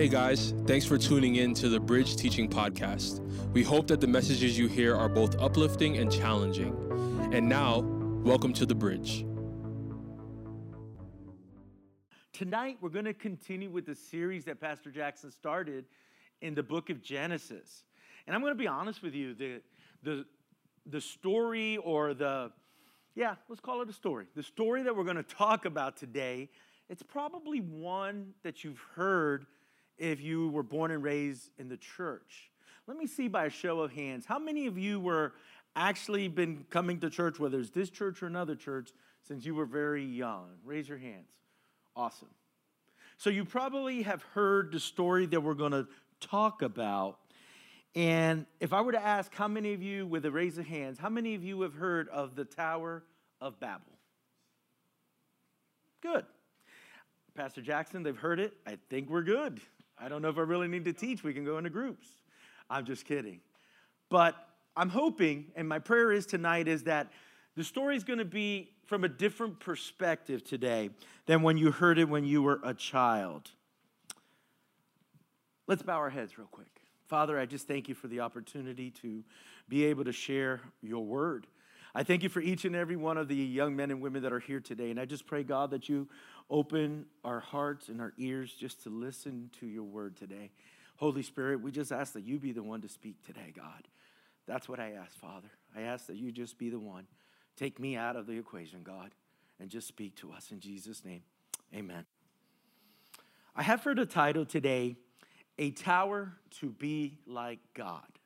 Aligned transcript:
Hey 0.00 0.08
guys, 0.08 0.54
thanks 0.66 0.86
for 0.86 0.96
tuning 0.96 1.36
in 1.36 1.52
to 1.52 1.68
the 1.68 1.78
Bridge 1.78 2.16
Teaching 2.16 2.48
Podcast. 2.48 3.20
We 3.52 3.62
hope 3.62 3.86
that 3.88 4.00
the 4.00 4.06
messages 4.06 4.58
you 4.58 4.66
hear 4.66 4.96
are 4.96 5.10
both 5.10 5.38
uplifting 5.38 5.98
and 5.98 6.10
challenging. 6.10 6.74
And 7.34 7.46
now, 7.46 7.80
welcome 8.24 8.54
to 8.54 8.64
the 8.64 8.74
Bridge. 8.74 9.26
Tonight, 12.32 12.78
we're 12.80 12.88
going 12.88 13.04
to 13.04 13.12
continue 13.12 13.68
with 13.68 13.84
the 13.84 13.94
series 13.94 14.46
that 14.46 14.58
Pastor 14.58 14.90
Jackson 14.90 15.30
started 15.30 15.84
in 16.40 16.54
the 16.54 16.62
book 16.62 16.88
of 16.88 17.02
Genesis. 17.02 17.84
And 18.26 18.34
I'm 18.34 18.40
going 18.40 18.54
to 18.54 18.58
be 18.58 18.68
honest 18.68 19.02
with 19.02 19.14
you, 19.14 19.34
the, 19.34 19.60
the, 20.02 20.24
the 20.86 21.02
story 21.02 21.76
or 21.76 22.14
the, 22.14 22.50
yeah, 23.14 23.34
let's 23.50 23.60
call 23.60 23.82
it 23.82 23.90
a 23.90 23.92
story. 23.92 24.28
The 24.34 24.42
story 24.42 24.82
that 24.82 24.96
we're 24.96 25.04
going 25.04 25.16
to 25.16 25.22
talk 25.22 25.66
about 25.66 25.98
today, 25.98 26.48
it's 26.88 27.02
probably 27.02 27.60
one 27.60 28.32
that 28.44 28.64
you've 28.64 28.80
heard 28.94 29.44
if 30.00 30.20
you 30.20 30.48
were 30.48 30.62
born 30.62 30.90
and 30.90 31.02
raised 31.02 31.50
in 31.58 31.68
the 31.68 31.76
church. 31.76 32.50
Let 32.86 32.96
me 32.96 33.06
see 33.06 33.28
by 33.28 33.44
a 33.44 33.50
show 33.50 33.80
of 33.80 33.92
hands, 33.92 34.24
how 34.26 34.38
many 34.38 34.66
of 34.66 34.76
you 34.76 34.98
were 34.98 35.34
actually 35.76 36.26
been 36.26 36.64
coming 36.70 36.98
to 37.00 37.10
church, 37.10 37.38
whether 37.38 37.60
it's 37.60 37.70
this 37.70 37.90
church 37.90 38.22
or 38.22 38.26
another 38.26 38.56
church, 38.56 38.90
since 39.22 39.44
you 39.44 39.54
were 39.54 39.66
very 39.66 40.04
young? 40.04 40.46
Raise 40.64 40.88
your 40.88 40.98
hands. 40.98 41.30
Awesome. 41.94 42.30
So 43.18 43.28
you 43.28 43.44
probably 43.44 44.02
have 44.02 44.22
heard 44.34 44.72
the 44.72 44.80
story 44.80 45.26
that 45.26 45.40
we're 45.40 45.54
going 45.54 45.72
to 45.72 45.86
talk 46.20 46.62
about. 46.62 47.18
And 47.94 48.46
if 48.58 48.72
I 48.72 48.80
were 48.80 48.92
to 48.92 49.04
ask 49.04 49.34
how 49.34 49.48
many 49.48 49.74
of 49.74 49.82
you, 49.82 50.06
with 50.06 50.24
a 50.24 50.30
raise 50.30 50.56
of 50.56 50.66
hands, 50.66 50.98
how 50.98 51.10
many 51.10 51.34
of 51.34 51.44
you 51.44 51.60
have 51.60 51.74
heard 51.74 52.08
of 52.08 52.34
the 52.34 52.46
Tower 52.46 53.04
of 53.40 53.60
Babel? 53.60 53.92
Good. 56.00 56.24
Pastor 57.34 57.60
Jackson, 57.60 58.02
they've 58.02 58.16
heard 58.16 58.40
it. 58.40 58.54
I 58.66 58.78
think 58.88 59.10
we're 59.10 59.22
good. 59.22 59.60
I 60.02 60.08
don't 60.08 60.22
know 60.22 60.28
if 60.28 60.38
I 60.38 60.42
really 60.42 60.68
need 60.68 60.84
to 60.86 60.92
teach. 60.92 61.22
We 61.22 61.34
can 61.34 61.44
go 61.44 61.58
into 61.58 61.70
groups. 61.70 62.08
I'm 62.70 62.84
just 62.86 63.04
kidding. 63.04 63.40
But 64.08 64.34
I'm 64.76 64.88
hoping, 64.88 65.46
and 65.56 65.68
my 65.68 65.78
prayer 65.78 66.12
is 66.12 66.26
tonight, 66.26 66.68
is 66.68 66.84
that 66.84 67.12
the 67.56 67.64
story 67.64 67.96
is 67.96 68.04
going 68.04 68.18
to 68.18 68.24
be 68.24 68.70
from 68.86 69.04
a 69.04 69.08
different 69.08 69.60
perspective 69.60 70.42
today 70.42 70.90
than 71.26 71.42
when 71.42 71.56
you 71.58 71.70
heard 71.70 71.98
it 71.98 72.08
when 72.08 72.24
you 72.24 72.42
were 72.42 72.60
a 72.64 72.72
child. 72.72 73.50
Let's 75.66 75.82
bow 75.82 75.96
our 75.96 76.10
heads 76.10 76.38
real 76.38 76.48
quick. 76.50 76.80
Father, 77.06 77.38
I 77.38 77.46
just 77.46 77.68
thank 77.68 77.88
you 77.88 77.94
for 77.94 78.08
the 78.08 78.20
opportunity 78.20 78.90
to 79.02 79.22
be 79.68 79.84
able 79.84 80.04
to 80.04 80.12
share 80.12 80.60
your 80.82 81.04
word. 81.04 81.46
I 81.94 82.02
thank 82.04 82.22
you 82.22 82.28
for 82.28 82.40
each 82.40 82.64
and 82.64 82.76
every 82.76 82.96
one 82.96 83.18
of 83.18 83.28
the 83.28 83.34
young 83.34 83.74
men 83.74 83.90
and 83.90 84.00
women 84.00 84.22
that 84.22 84.32
are 84.32 84.40
here 84.40 84.60
today. 84.60 84.90
And 84.90 85.00
I 85.00 85.04
just 85.04 85.26
pray, 85.26 85.42
God, 85.42 85.70
that 85.70 85.88
you 85.88 86.08
open 86.48 87.06
our 87.24 87.40
hearts 87.40 87.88
and 87.88 88.00
our 88.00 88.12
ears 88.16 88.52
just 88.52 88.82
to 88.84 88.90
listen 88.90 89.50
to 89.58 89.66
your 89.66 89.82
word 89.82 90.16
today. 90.16 90.50
Holy 90.96 91.22
Spirit, 91.22 91.60
we 91.60 91.72
just 91.72 91.90
ask 91.90 92.12
that 92.12 92.24
you 92.24 92.38
be 92.38 92.52
the 92.52 92.62
one 92.62 92.80
to 92.82 92.88
speak 92.88 93.24
today, 93.24 93.52
God. 93.54 93.88
That's 94.46 94.68
what 94.68 94.78
I 94.78 94.92
ask, 94.92 95.18
Father. 95.18 95.48
I 95.76 95.82
ask 95.82 96.06
that 96.06 96.16
you 96.16 96.30
just 96.30 96.58
be 96.58 96.70
the 96.70 96.78
one. 96.78 97.06
Take 97.56 97.80
me 97.80 97.96
out 97.96 98.16
of 98.16 98.26
the 98.26 98.34
equation, 98.34 98.82
God, 98.82 99.10
and 99.58 99.68
just 99.68 99.88
speak 99.88 100.14
to 100.16 100.32
us 100.32 100.50
in 100.50 100.60
Jesus' 100.60 101.04
name. 101.04 101.22
Amen. 101.74 102.04
I 103.56 103.62
have 103.62 103.82
for 103.82 103.94
the 103.94 104.06
title 104.06 104.44
today, 104.44 104.96
A 105.58 105.70
Tower 105.72 106.34
to 106.60 106.70
Be 106.70 107.18
Like 107.26 107.58
God 107.74 108.19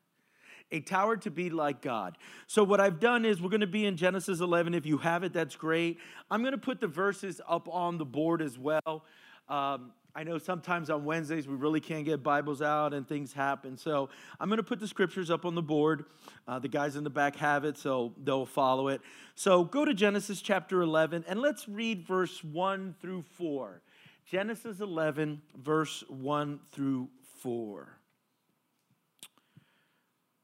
a 0.74 0.80
tower 0.80 1.16
to 1.18 1.30
be 1.30 1.50
like 1.50 1.80
God. 1.80 2.18
So, 2.48 2.64
what 2.64 2.80
I've 2.80 2.98
done 2.98 3.24
is 3.24 3.40
we're 3.40 3.48
going 3.48 3.60
to 3.60 3.66
be 3.66 3.86
in 3.86 3.96
Genesis 3.96 4.40
11. 4.40 4.74
If 4.74 4.84
you 4.84 4.98
have 4.98 5.22
it, 5.22 5.32
that's 5.32 5.54
great. 5.54 5.98
I'm 6.30 6.40
going 6.42 6.52
to 6.52 6.58
put 6.58 6.80
the 6.80 6.88
verses 6.88 7.40
up 7.48 7.68
on 7.68 7.96
the 7.96 8.04
board 8.04 8.42
as 8.42 8.58
well. 8.58 9.04
Um, 9.48 9.92
I 10.16 10.22
know 10.24 10.38
sometimes 10.38 10.90
on 10.90 11.04
Wednesdays 11.04 11.48
we 11.48 11.54
really 11.54 11.80
can't 11.80 12.04
get 12.04 12.22
Bibles 12.22 12.62
out 12.62 12.94
and 12.94 13.06
things 13.06 13.32
happen. 13.32 13.76
So 13.76 14.08
I'm 14.38 14.48
going 14.48 14.58
to 14.58 14.64
put 14.64 14.78
the 14.78 14.86
scriptures 14.86 15.30
up 15.30 15.44
on 15.44 15.54
the 15.54 15.62
board. 15.62 16.04
Uh, 16.46 16.58
the 16.58 16.68
guys 16.68 16.94
in 16.96 17.04
the 17.04 17.10
back 17.10 17.36
have 17.36 17.64
it, 17.64 17.76
so 17.76 18.12
they'll 18.22 18.46
follow 18.46 18.88
it. 18.88 19.00
So 19.34 19.64
go 19.64 19.84
to 19.84 19.92
Genesis 19.92 20.40
chapter 20.40 20.82
11 20.82 21.24
and 21.26 21.40
let's 21.40 21.68
read 21.68 22.06
verse 22.06 22.44
1 22.44 22.94
through 23.00 23.22
4. 23.36 23.80
Genesis 24.24 24.80
11, 24.80 25.42
verse 25.56 26.04
1 26.08 26.60
through 26.72 27.08
4. 27.40 27.98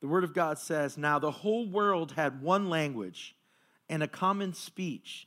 The 0.00 0.09
Word 0.09 0.25
of 0.25 0.34
God 0.34 0.59
says, 0.59 0.97
Now 0.97 1.19
the 1.19 1.31
whole 1.31 1.69
world 1.69 2.12
had 2.12 2.43
one 2.43 2.69
language 2.69 3.34
and 3.88 4.03
a 4.03 4.09
common 4.09 4.55
speech. 4.55 5.27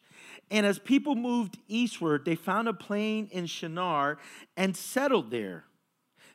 And 0.49 0.65
as 0.65 0.79
people 0.79 1.15
moved 1.15 1.57
eastward, 1.67 2.25
they 2.25 2.35
found 2.35 2.67
a 2.67 2.73
plain 2.73 3.27
in 3.31 3.45
Shinar 3.45 4.17
and 4.57 4.75
settled 4.75 5.31
there. 5.31 5.65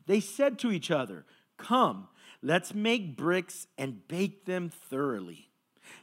They 0.06 0.20
said 0.20 0.58
to 0.60 0.70
each 0.70 0.90
other, 0.90 1.24
Come, 1.56 2.08
let's 2.42 2.74
make 2.74 3.16
bricks 3.16 3.66
and 3.76 4.06
bake 4.06 4.44
them 4.44 4.70
thoroughly. 4.70 5.50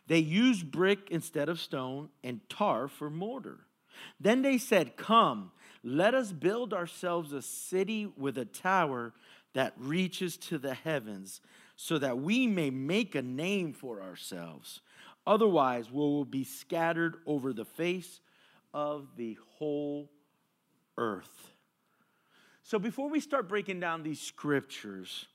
They 0.08 0.20
used 0.20 0.72
brick 0.72 1.10
instead 1.12 1.48
of 1.48 1.60
stone 1.60 2.10
and 2.24 2.42
tar 2.50 2.88
for 2.88 3.10
mortar. 3.10 3.68
Then 4.20 4.42
they 4.42 4.58
said, 4.58 4.98
Come, 4.98 5.52
let 5.84 6.14
us 6.14 6.32
build 6.32 6.74
ourselves 6.74 7.32
a 7.32 7.42
city 7.42 8.12
with 8.18 8.38
a 8.38 8.46
tower 8.46 9.14
that 9.54 9.74
reaches 9.78 10.38
to 10.38 10.58
the 10.58 10.74
heavens 10.74 11.42
so 11.76 11.98
that 11.98 12.20
we 12.20 12.48
may 12.48 12.70
make 12.70 13.16
a 13.16 13.22
name 13.22 13.74
for 13.74 14.02
ourselves. 14.02 14.82
Otherwise, 15.28 15.92
we 15.92 15.98
will 15.98 16.26
be 16.26 16.44
scattered 16.44 17.18
over 17.26 17.52
the 17.52 17.66
face 17.66 18.22
of 18.74 19.08
the 19.18 19.38
whole 19.58 20.10
earth. 20.98 21.52
So, 22.64 22.80
before 22.80 23.10
we 23.10 23.20
start 23.20 23.48
breaking 23.48 23.80
down 23.80 24.04
these 24.04 24.20
scriptures, 24.20 25.26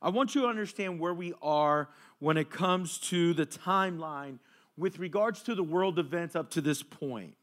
I 0.00 0.10
want 0.10 0.34
you 0.34 0.42
to 0.42 0.48
understand 0.48 1.00
where 1.00 1.14
we 1.14 1.32
are 1.40 1.88
when 2.18 2.36
it 2.36 2.50
comes 2.50 2.98
to 2.98 3.32
the 3.34 3.46
timeline 3.46 4.38
with 4.76 4.98
regards 4.98 5.42
to 5.44 5.54
the 5.54 5.62
world 5.62 5.98
events 5.98 6.34
up 6.34 6.50
to 6.50 6.60
this 6.60 6.82
point. 6.82 7.34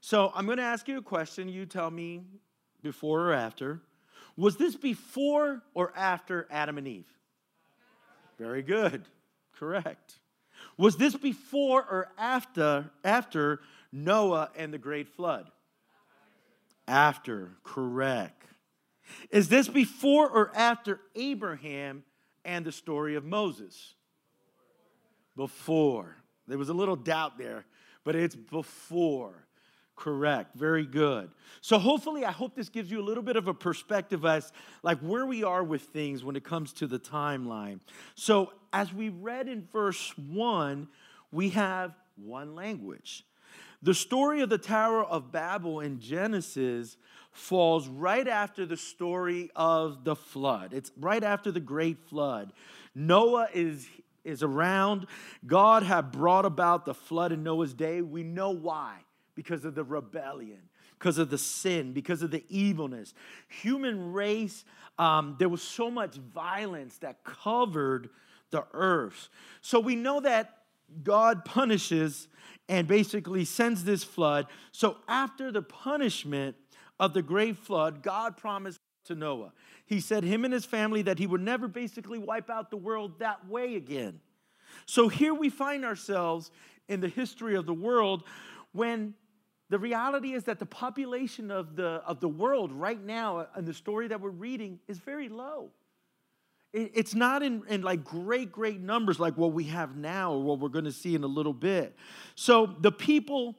So, 0.00 0.32
I'm 0.34 0.46
going 0.46 0.58
to 0.58 0.64
ask 0.64 0.88
you 0.88 0.98
a 0.98 1.02
question. 1.02 1.48
You 1.48 1.66
tell 1.66 1.90
me 1.90 2.22
before 2.82 3.28
or 3.28 3.32
after. 3.32 3.80
Was 4.36 4.56
this 4.56 4.76
before 4.76 5.62
or 5.74 5.92
after 5.96 6.46
Adam 6.50 6.78
and 6.78 6.86
Eve? 6.86 7.17
Very 8.38 8.62
good. 8.62 9.04
Correct. 9.52 10.14
Was 10.76 10.96
this 10.96 11.16
before 11.16 11.82
or 11.82 12.12
after 12.16 12.90
after 13.04 13.60
Noah 13.92 14.50
and 14.56 14.72
the 14.72 14.78
great 14.78 15.08
flood? 15.08 15.50
After, 16.86 17.50
correct. 17.64 18.46
Is 19.30 19.48
this 19.48 19.68
before 19.68 20.28
or 20.28 20.52
after 20.54 21.00
Abraham 21.14 22.04
and 22.44 22.64
the 22.64 22.72
story 22.72 23.14
of 23.16 23.24
Moses? 23.24 23.94
Before. 25.36 26.16
There 26.46 26.58
was 26.58 26.68
a 26.68 26.74
little 26.74 26.96
doubt 26.96 27.38
there, 27.38 27.66
but 28.04 28.16
it's 28.16 28.34
before. 28.34 29.46
Correct. 29.98 30.54
Very 30.54 30.86
good. 30.86 31.28
So 31.60 31.76
hopefully 31.76 32.24
I 32.24 32.30
hope 32.30 32.54
this 32.54 32.68
gives 32.68 32.88
you 32.88 33.00
a 33.00 33.02
little 33.02 33.22
bit 33.22 33.34
of 33.34 33.48
a 33.48 33.54
perspective 33.54 34.24
as 34.24 34.52
like 34.84 35.00
where 35.00 35.26
we 35.26 35.42
are 35.42 35.64
with 35.64 35.82
things 35.82 36.22
when 36.22 36.36
it 36.36 36.44
comes 36.44 36.72
to 36.74 36.86
the 36.86 37.00
timeline. 37.00 37.80
So 38.14 38.52
as 38.72 38.94
we 38.94 39.08
read 39.08 39.48
in 39.48 39.66
verse 39.72 40.16
1, 40.16 40.86
we 41.32 41.48
have 41.50 41.96
one 42.14 42.54
language. 42.54 43.24
The 43.82 43.92
story 43.92 44.40
of 44.40 44.50
the 44.50 44.58
Tower 44.58 45.02
of 45.02 45.32
Babel 45.32 45.80
in 45.80 45.98
Genesis 45.98 46.96
falls 47.32 47.88
right 47.88 48.28
after 48.28 48.66
the 48.66 48.76
story 48.76 49.50
of 49.56 50.04
the 50.04 50.14
flood. 50.14 50.72
It's 50.72 50.92
right 50.96 51.24
after 51.24 51.50
the 51.50 51.60
great 51.60 51.98
flood. 52.08 52.52
Noah 52.94 53.48
is 53.52 53.88
is 54.24 54.42
around. 54.42 55.06
God 55.46 55.82
had 55.82 56.12
brought 56.12 56.44
about 56.44 56.84
the 56.84 56.94
flood 56.94 57.32
in 57.32 57.42
Noah's 57.42 57.72
day. 57.72 58.02
We 58.02 58.22
know 58.22 58.50
why 58.50 58.98
because 59.38 59.64
of 59.64 59.76
the 59.76 59.84
rebellion, 59.84 60.58
because 60.98 61.16
of 61.16 61.30
the 61.30 61.38
sin, 61.38 61.92
because 61.92 62.22
of 62.22 62.32
the 62.32 62.42
evilness. 62.48 63.14
Human 63.46 64.12
race, 64.12 64.64
um, 64.98 65.36
there 65.38 65.48
was 65.48 65.62
so 65.62 65.92
much 65.92 66.16
violence 66.16 66.98
that 66.98 67.22
covered 67.22 68.10
the 68.50 68.66
earth. 68.72 69.28
So 69.60 69.78
we 69.78 69.94
know 69.94 70.18
that 70.18 70.56
God 71.04 71.44
punishes 71.44 72.26
and 72.68 72.88
basically 72.88 73.44
sends 73.44 73.84
this 73.84 74.02
flood. 74.02 74.48
So 74.72 74.96
after 75.06 75.52
the 75.52 75.62
punishment 75.62 76.56
of 76.98 77.14
the 77.14 77.22
great 77.22 77.58
flood, 77.58 78.02
God 78.02 78.36
promised 78.36 78.80
to 79.04 79.14
Noah. 79.14 79.52
He 79.86 80.00
said 80.00 80.24
him 80.24 80.44
and 80.44 80.52
his 80.52 80.64
family 80.64 81.02
that 81.02 81.20
he 81.20 81.28
would 81.28 81.42
never 81.42 81.68
basically 81.68 82.18
wipe 82.18 82.50
out 82.50 82.70
the 82.70 82.76
world 82.76 83.20
that 83.20 83.48
way 83.48 83.76
again. 83.76 84.18
So 84.84 85.06
here 85.06 85.32
we 85.32 85.48
find 85.48 85.84
ourselves 85.84 86.50
in 86.88 87.00
the 87.00 87.08
history 87.08 87.54
of 87.54 87.66
the 87.66 87.72
world 87.72 88.24
when 88.72 89.14
the 89.70 89.78
reality 89.78 90.32
is 90.32 90.44
that 90.44 90.58
the 90.58 90.66
population 90.66 91.50
of 91.50 91.76
the, 91.76 92.02
of 92.06 92.20
the 92.20 92.28
world 92.28 92.72
right 92.72 93.02
now, 93.02 93.38
uh, 93.38 93.46
and 93.54 93.66
the 93.66 93.74
story 93.74 94.08
that 94.08 94.20
we're 94.20 94.30
reading, 94.30 94.78
is 94.88 94.98
very 94.98 95.28
low. 95.28 95.70
It, 96.72 96.92
it's 96.94 97.14
not 97.14 97.42
in, 97.42 97.62
in 97.68 97.82
like 97.82 98.02
great, 98.02 98.50
great 98.50 98.80
numbers 98.80 99.20
like 99.20 99.36
what 99.36 99.52
we 99.52 99.64
have 99.64 99.96
now 99.96 100.32
or 100.32 100.42
what 100.42 100.58
we're 100.58 100.68
going 100.70 100.86
to 100.86 100.92
see 100.92 101.14
in 101.14 101.22
a 101.22 101.28
little 101.28 101.52
bit. 101.52 101.96
So 102.34 102.74
the 102.80 102.92
people 102.92 103.56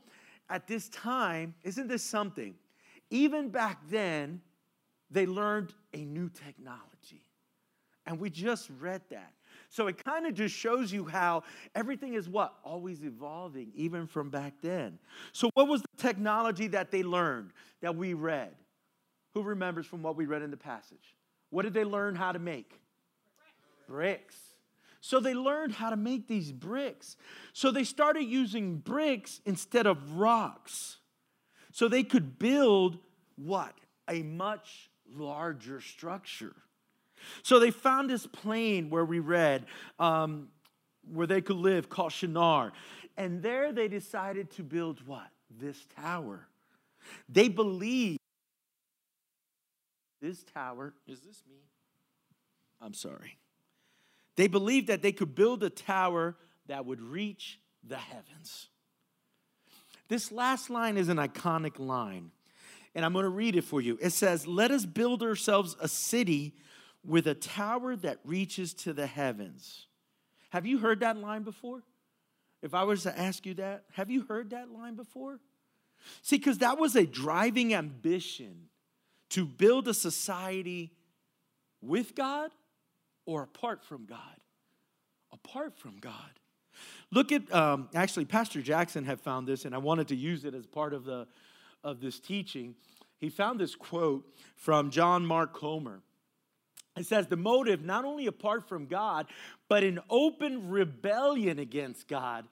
at 0.50 0.68
this 0.68 0.90
time, 0.90 1.54
isn't 1.64 1.88
this 1.88 2.04
something? 2.04 2.56
Even 3.12 3.50
back 3.50 3.80
then, 3.90 4.42
they 5.12 5.26
learned 5.26 5.74
a 5.94 5.98
new 5.98 6.30
technology. 6.30 7.24
And 8.06 8.20
we 8.20 8.30
just 8.32 8.70
read 8.80 9.02
that. 9.10 9.34
So 9.69 9.88
it 9.88 10.04
kind 10.04 10.25
of 10.25 10.33
just 10.33 10.56
shows 10.56 10.92
you 10.92 11.06
how 11.06 11.44
everything 11.75 12.16
is 12.16 12.27
what? 12.27 12.56
Always 12.63 13.04
evolving, 13.04 13.71
even 13.75 14.07
from 14.07 14.30
back 14.30 14.54
then. 14.62 14.98
So, 15.31 15.50
what 15.54 15.68
was 15.68 15.81
the 15.81 16.01
technology 16.01 16.68
that 16.68 16.89
they 16.89 17.04
learned 17.04 17.51
that 17.81 17.95
we 17.95 18.16
read? 18.16 18.51
Who 19.36 19.44
remembers 19.44 19.86
from 19.86 20.01
what 20.01 20.16
we 20.16 20.25
read 20.25 20.42
in 20.42 20.50
the 20.50 20.57
passage? 20.57 21.16
What 21.51 21.63
did 21.63 21.74
they 21.74 21.83
learn 21.83 22.16
how 22.16 22.31
to 22.31 22.39
make? 22.39 22.80
Bricks. 23.88 24.36
So 25.01 25.19
they 25.19 25.33
learned 25.33 25.74
how 25.74 25.89
to 25.89 25.95
make 25.95 26.27
these 26.27 26.51
bricks. 26.51 27.15
So 27.54 27.72
they 27.72 27.83
started 27.83 28.24
using 28.24 28.77
bricks 28.77 29.39
instead 29.45 29.88
of 29.88 30.18
rocks. 30.18 30.98
So 31.72 31.88
they 31.88 32.04
could 32.04 32.38
build 32.38 32.98
what? 33.36 33.74
A 34.10 34.24
much 34.24 34.89
larger 35.15 35.80
structure. 35.80 36.56
So 37.44 37.60
they 37.60 37.71
found 37.71 38.10
this 38.10 38.27
plain 38.27 38.89
where 38.89 39.06
we 39.06 39.19
read, 39.19 39.66
um, 40.00 40.50
where 41.12 41.27
they 41.27 41.42
could 41.42 41.57
live, 41.57 41.89
called 41.89 42.12
Shinar. 42.12 42.71
And 43.18 43.42
there 43.42 43.71
they 43.71 43.88
decided 43.88 44.51
to 44.51 44.63
build 44.63 45.06
what? 45.06 45.27
This 45.60 45.86
tower. 45.95 46.48
They 47.27 47.48
believed 47.48 48.19
this 50.21 50.44
tower. 50.54 50.94
Is 51.07 51.19
this 51.21 51.44
me? 51.50 51.57
I'm 52.81 52.94
sorry. 52.94 53.38
They 54.36 54.48
believed 54.48 54.88
that 54.88 55.01
they 55.01 55.12
could 55.12 55.36
build 55.36 55.63
a 55.63 55.69
tower 55.69 56.36
that 56.68 56.86
would 56.86 57.01
reach 57.01 57.60
the 57.86 57.98
heavens. 57.98 58.69
This 60.07 60.31
last 60.31 60.69
line 60.69 60.98
is 60.98 61.10
an 61.10 61.18
iconic 61.18 61.77
line, 61.77 62.31
and 62.95 63.06
I'm 63.06 63.13
going 63.13 63.24
to 63.24 63.30
read 63.30 63.56
it 63.56 63.63
for 63.63 63.81
you. 63.81 63.98
It 64.01 64.12
says, 64.12 64.48
Let 64.48 64.72
us 64.72 64.86
build 64.86 65.24
ourselves 65.24 65.75
a 65.80 65.88
city 65.88 66.56
with 67.10 67.26
a 67.26 67.34
tower 67.34 67.96
that 67.96 68.20
reaches 68.24 68.74
to 68.76 68.94
the 68.94 69.08
heavens. 69.08 69.88
Have 70.52 70.68
you 70.68 70.78
heard 70.78 71.00
that 71.00 71.18
line 71.18 71.42
before? 71.42 71.82
If 72.62 72.74
I 72.74 72.84
was 72.84 73.04
to 73.04 73.20
ask 73.20 73.46
you 73.46 73.56
that, 73.56 73.86
have 73.94 74.12
you 74.12 74.22
heard 74.22 74.52
that 74.52 74.72
line 74.72 74.96
before? 74.96 75.40
See, 76.22 76.38
because 76.38 76.60
that 76.60 76.78
was 76.78 76.96
a 76.96 77.06
driving 77.06 77.74
ambition 77.74 78.70
to 79.32 79.46
build 79.46 79.88
a 79.88 79.94
society 79.94 80.92
with 81.82 82.14
God 82.14 82.52
or 83.26 83.44
apart 83.44 83.84
from 83.84 84.06
God. 84.06 84.20
Apart 85.32 85.78
from 85.78 85.98
God. 86.00 86.14
Look 87.12 87.32
at, 87.32 87.52
um, 87.52 87.90
actually, 87.96 88.26
Pastor 88.26 88.62
Jackson 88.62 89.04
had 89.04 89.20
found 89.20 89.48
this, 89.48 89.66
and 89.66 89.74
I 89.74 89.80
wanted 89.80 90.08
to 90.10 90.16
use 90.16 90.46
it 90.46 90.54
as 90.54 90.68
part 90.68 90.94
of, 90.94 91.06
the, 91.06 91.28
of 91.84 92.02
this 92.02 92.20
teaching. 92.20 92.76
He 93.18 93.30
found 93.30 93.60
this 93.60 93.76
quote 93.76 94.26
from 94.56 94.92
John 94.92 95.26
Mark 95.26 95.54
Comer. 95.54 96.02
It 97.00 97.06
says, 97.06 97.28
the 97.28 97.38
motive, 97.38 97.84
not 97.84 98.04
only 98.04 98.28
apart 98.28 98.68
from 98.68 98.86
God, 98.86 99.28
but 99.69 99.84
an 99.84 100.00
open 100.10 100.69
rebellion 100.69 101.57
against 101.57 102.10
God. 102.10 102.46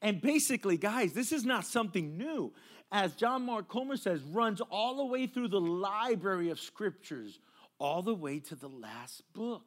And 0.00 0.22
basically, 0.22 0.78
guys, 0.78 1.12
this 1.12 1.32
is 1.32 1.44
not 1.44 1.66
something 1.66 2.16
new. 2.16 2.52
As 2.90 3.14
John 3.14 3.44
Mark 3.44 3.68
Comer 3.68 3.98
says, 3.98 4.22
runs 4.22 4.62
all 4.62 4.96
the 4.96 5.04
way 5.04 5.26
through 5.26 5.48
the 5.48 5.60
library 5.60 6.48
of 6.48 6.58
scriptures, 6.58 7.38
all 7.78 8.00
the 8.00 8.14
way 8.14 8.38
to 8.40 8.54
the 8.54 8.68
last 8.68 9.22
book. 9.34 9.62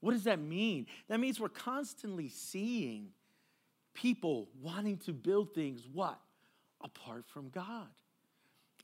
What 0.00 0.12
does 0.12 0.24
that 0.24 0.40
mean? 0.40 0.86
That 1.08 1.20
means 1.20 1.38
we're 1.38 1.48
constantly 1.48 2.28
seeing 2.28 3.10
people 3.94 4.48
wanting 4.60 4.98
to 4.98 5.12
build 5.12 5.54
things, 5.54 5.86
what? 5.90 6.18
Apart 6.82 7.24
from 7.28 7.50
God. 7.50 7.88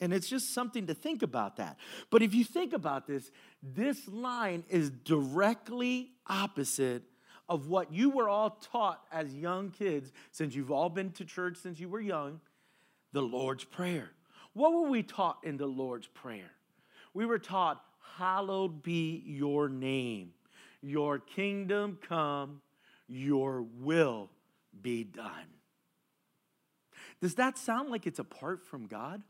And 0.01 0.15
it's 0.15 0.29
just 0.29 0.55
something 0.55 0.87
to 0.87 0.95
think 0.95 1.23
about 1.23 1.57
that. 1.57 1.77
But 2.11 2.23
if 2.23 2.35
you 2.35 2.45
think 2.45 2.73
about 2.73 3.07
this, 3.07 3.31
this 3.63 4.09
line 4.09 4.65
is 4.69 4.91
directly 4.91 6.13
opposite 6.27 7.03
of 7.49 7.69
what 7.69 7.93
you 7.93 8.11
were 8.11 8.29
all 8.29 8.51
taught 8.73 9.03
as 9.13 9.35
young 9.35 9.71
kids, 9.71 10.13
since 10.31 10.55
you've 10.55 10.71
all 10.71 10.89
been 10.89 11.11
to 11.11 11.25
church 11.25 11.57
since 11.57 11.81
you 11.81 11.89
were 11.89 12.01
young, 12.01 12.41
the 13.13 13.21
Lord's 13.21 13.65
Prayer. 13.65 14.11
What 14.53 14.73
were 14.73 14.89
we 14.89 15.03
taught 15.03 15.39
in 15.43 15.57
the 15.57 15.67
Lord's 15.67 16.07
Prayer? 16.07 16.53
We 17.13 17.27
were 17.27 17.39
taught, 17.39 17.83
Hallowed 18.17 18.83
be 18.83 19.23
your 19.27 19.69
name, 19.69 20.33
your 20.81 21.19
kingdom 21.19 21.99
come, 22.07 22.61
your 23.09 23.63
will 23.63 24.31
be 24.81 25.05
done. 25.05 25.49
Does 27.21 27.35
that 27.35 27.59
sound 27.59 27.91
like 27.91 28.07
it's 28.07 28.19
apart 28.19 28.65
from 28.65 28.87
God? 28.87 29.23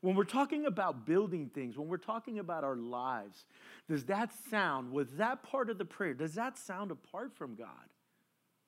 When 0.00 0.14
we're 0.14 0.24
talking 0.24 0.66
about 0.66 1.06
building 1.06 1.50
things, 1.52 1.76
when 1.76 1.88
we're 1.88 1.96
talking 1.96 2.38
about 2.38 2.62
our 2.62 2.76
lives, 2.76 3.44
does 3.88 4.04
that 4.04 4.30
sound, 4.50 4.92
with 4.92 5.18
that 5.18 5.42
part 5.42 5.70
of 5.70 5.78
the 5.78 5.84
prayer, 5.84 6.14
does 6.14 6.34
that 6.34 6.56
sound 6.56 6.90
apart 6.90 7.34
from 7.34 7.56
God? 7.56 7.68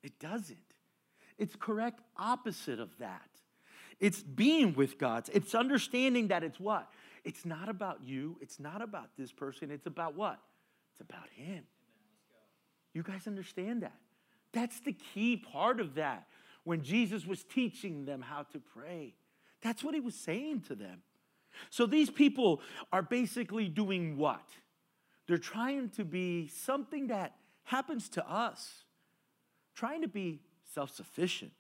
It 0.03 0.19
doesn't. 0.19 0.59
It's 1.39 1.55
correct 1.57 2.01
opposite 2.17 2.81
of 2.81 2.91
that. 2.99 3.29
It's 4.01 4.23
being 4.23 4.75
with 4.75 4.99
God. 4.99 5.29
It's 5.33 5.55
understanding 5.55 6.29
that 6.29 6.43
it's 6.43 6.59
what? 6.59 6.91
It's 7.25 7.45
not 7.45 7.69
about 7.69 8.03
you. 8.03 8.37
It's 8.41 8.59
not 8.59 8.83
about 8.83 9.11
this 9.17 9.31
person. 9.31 9.71
It's 9.71 9.87
about 9.87 10.17
what? 10.17 10.39
It's 10.93 11.01
about 11.01 11.29
Him. 11.35 11.65
You 12.93 13.03
guys 13.03 13.27
understand 13.27 13.83
that? 13.83 13.95
That's 14.53 14.81
the 14.81 14.93
key 14.93 15.37
part 15.37 15.81
of 15.81 15.95
that. 15.95 16.27
When 16.65 16.83
Jesus 16.83 17.27
was 17.27 17.45
teaching 17.45 18.05
them 18.05 18.21
how 18.21 18.43
to 18.53 18.59
pray, 18.59 19.15
that's 19.63 19.85
what 19.85 19.95
He 19.95 20.01
was 20.01 20.15
saying 20.15 20.63
to 20.63 20.75
them. 20.75 21.03
So 21.71 21.87
these 21.87 22.11
people 22.11 22.61
are 22.93 23.03
basically 23.03 23.69
doing 23.69 24.17
what? 24.17 24.45
They're 25.27 25.39
trying 25.39 25.91
to 25.91 26.05
be 26.05 26.49
something 26.49 27.09
that 27.09 27.37
happens 27.65 28.09
to 28.11 28.29
us, 28.29 28.85
trying 29.75 30.03
to 30.03 30.09
be 30.09 30.41
self 30.75 30.95
sufficient. 30.95 31.53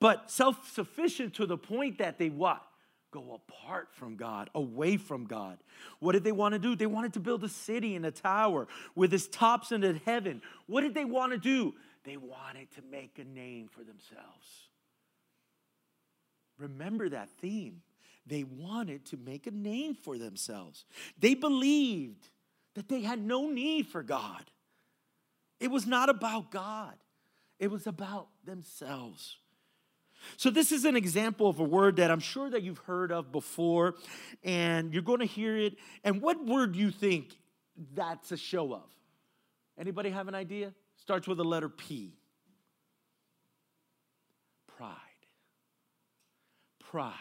But 0.00 0.30
self 0.30 0.70
sufficient 0.72 1.34
to 1.34 1.46
the 1.46 1.58
point 1.58 1.98
that 1.98 2.18
they 2.18 2.30
what? 2.30 2.62
Go 3.10 3.34
apart 3.34 3.88
from 3.92 4.16
God, 4.16 4.50
away 4.54 4.98
from 4.98 5.24
God. 5.24 5.58
What 5.98 6.12
did 6.12 6.24
they 6.24 6.32
want 6.32 6.52
to 6.52 6.58
do? 6.58 6.76
They 6.76 6.86
wanted 6.86 7.14
to 7.14 7.20
build 7.20 7.42
a 7.42 7.48
city 7.48 7.96
and 7.96 8.04
a 8.04 8.10
tower 8.10 8.68
with 8.94 9.14
its 9.14 9.26
tops 9.26 9.72
into 9.72 9.98
heaven. 10.04 10.42
What 10.66 10.82
did 10.82 10.94
they 10.94 11.06
want 11.06 11.32
to 11.32 11.38
do? 11.38 11.74
They 12.04 12.18
wanted 12.18 12.70
to 12.74 12.82
make 12.90 13.18
a 13.18 13.24
name 13.24 13.68
for 13.68 13.80
themselves. 13.80 14.68
Remember 16.58 17.08
that 17.08 17.30
theme. 17.40 17.82
They 18.28 18.44
wanted 18.44 19.06
to 19.06 19.16
make 19.16 19.46
a 19.46 19.50
name 19.50 19.94
for 19.94 20.18
themselves. 20.18 20.84
They 21.18 21.34
believed 21.34 22.28
that 22.74 22.88
they 22.88 23.00
had 23.00 23.24
no 23.24 23.48
need 23.48 23.86
for 23.86 24.02
God. 24.02 24.44
It 25.60 25.70
was 25.70 25.86
not 25.86 26.08
about 26.08 26.50
God, 26.50 26.94
it 27.58 27.70
was 27.70 27.86
about 27.86 28.28
themselves. 28.44 29.36
So, 30.36 30.50
this 30.50 30.72
is 30.72 30.84
an 30.84 30.96
example 30.96 31.48
of 31.48 31.60
a 31.60 31.64
word 31.64 31.96
that 31.96 32.10
I'm 32.10 32.20
sure 32.20 32.50
that 32.50 32.62
you've 32.62 32.78
heard 32.78 33.12
of 33.12 33.30
before, 33.30 33.94
and 34.42 34.92
you're 34.92 35.02
going 35.02 35.20
to 35.20 35.26
hear 35.26 35.56
it. 35.56 35.78
And 36.02 36.20
what 36.20 36.44
word 36.44 36.72
do 36.72 36.80
you 36.80 36.90
think 36.90 37.36
that's 37.94 38.32
a 38.32 38.36
show 38.36 38.74
of? 38.74 38.82
Anybody 39.78 40.10
have 40.10 40.26
an 40.26 40.34
idea? 40.34 40.74
Starts 40.96 41.28
with 41.28 41.38
the 41.38 41.44
letter 41.44 41.68
P. 41.68 42.18
Pride. 44.76 44.96
Pride. 46.80 47.14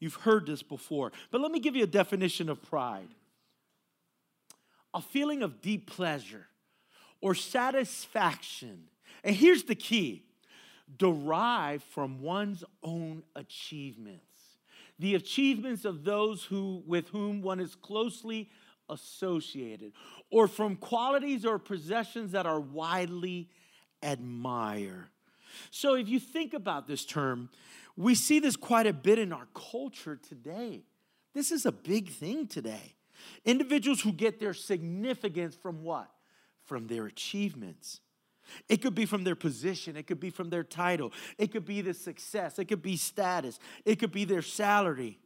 You've 0.00 0.14
heard 0.14 0.46
this 0.46 0.62
before, 0.62 1.12
but 1.30 1.40
let 1.40 1.52
me 1.52 1.60
give 1.60 1.76
you 1.76 1.84
a 1.84 1.88
definition 1.88 2.48
of 2.48 2.62
pride 2.62 3.08
a 4.92 5.00
feeling 5.00 5.42
of 5.42 5.60
deep 5.60 5.88
pleasure 5.88 6.46
or 7.20 7.34
satisfaction. 7.34 8.84
And 9.22 9.34
here's 9.36 9.64
the 9.64 9.74
key 9.74 10.24
derived 10.96 11.84
from 11.84 12.20
one's 12.20 12.64
own 12.82 13.22
achievements, 13.36 14.24
the 14.98 15.14
achievements 15.14 15.84
of 15.84 16.04
those 16.04 16.44
who, 16.44 16.82
with 16.86 17.08
whom 17.08 17.42
one 17.42 17.60
is 17.60 17.76
closely 17.76 18.50
associated, 18.88 19.92
or 20.30 20.48
from 20.48 20.74
qualities 20.74 21.44
or 21.44 21.58
possessions 21.58 22.32
that 22.32 22.46
are 22.46 22.58
widely 22.58 23.48
admired. 24.02 25.06
So 25.70 25.94
if 25.94 26.08
you 26.08 26.18
think 26.18 26.54
about 26.54 26.88
this 26.88 27.04
term, 27.04 27.50
we 28.00 28.14
see 28.14 28.40
this 28.40 28.56
quite 28.56 28.86
a 28.86 28.92
bit 28.92 29.18
in 29.18 29.32
our 29.32 29.46
culture 29.54 30.16
today. 30.16 30.84
This 31.34 31.52
is 31.52 31.66
a 31.66 31.72
big 31.72 32.10
thing 32.10 32.46
today. 32.46 32.94
Individuals 33.44 34.00
who 34.00 34.12
get 34.12 34.40
their 34.40 34.54
significance 34.54 35.54
from 35.54 35.82
what? 35.82 36.10
From 36.64 36.86
their 36.86 37.06
achievements. 37.06 38.00
It 38.68 38.78
could 38.78 38.94
be 38.94 39.04
from 39.04 39.22
their 39.22 39.36
position, 39.36 39.96
it 39.96 40.06
could 40.06 40.18
be 40.18 40.30
from 40.30 40.50
their 40.50 40.64
title, 40.64 41.12
it 41.38 41.52
could 41.52 41.64
be 41.64 41.82
the 41.82 41.94
success, 41.94 42.58
it 42.58 42.64
could 42.64 42.82
be 42.82 42.96
status, 42.96 43.60
it 43.84 44.00
could 44.00 44.10
be 44.10 44.24
their 44.24 44.42
salary. 44.42 45.20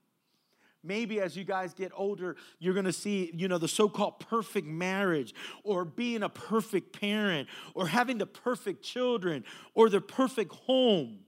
Maybe 0.83 1.21
as 1.21 1.35
you 1.35 1.45
guys 1.45 1.73
get 1.73 1.93
older, 1.95 2.37
you're 2.59 2.75
gonna 2.75 2.93
see, 2.93 3.31
you 3.33 3.49
know, 3.49 3.57
the 3.57 3.69
so 3.69 3.88
called 3.88 4.21
perfect 4.21 4.66
marriage, 4.66 5.35
or 5.62 5.87
being 5.87 6.23
a 6.23 6.28
perfect 6.28 7.00
parent, 7.00 7.49
or 7.73 7.87
having 7.87 8.19
the 8.19 8.26
perfect 8.26 8.83
children, 8.83 9.45
or 9.75 9.88
the 9.88 10.02
perfect 10.02 10.52
home. 10.52 11.24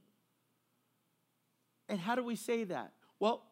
And 1.88 2.00
how 2.00 2.14
do 2.14 2.25
we 2.25 2.37
say 2.37 2.64
that? 2.64 2.93
Well, 3.21 3.45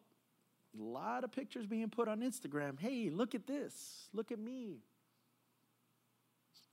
a 0.79 0.83
lot 0.83 1.25
of 1.25 1.33
pictures 1.33 1.67
being 1.67 1.89
put 1.89 2.09
on 2.09 2.21
Instagram. 2.21 2.79
Hey, 2.79 3.11
look 3.11 3.35
at 3.35 3.47
this. 3.47 4.09
Look 4.13 4.33
at 4.33 4.39
me. 4.39 4.79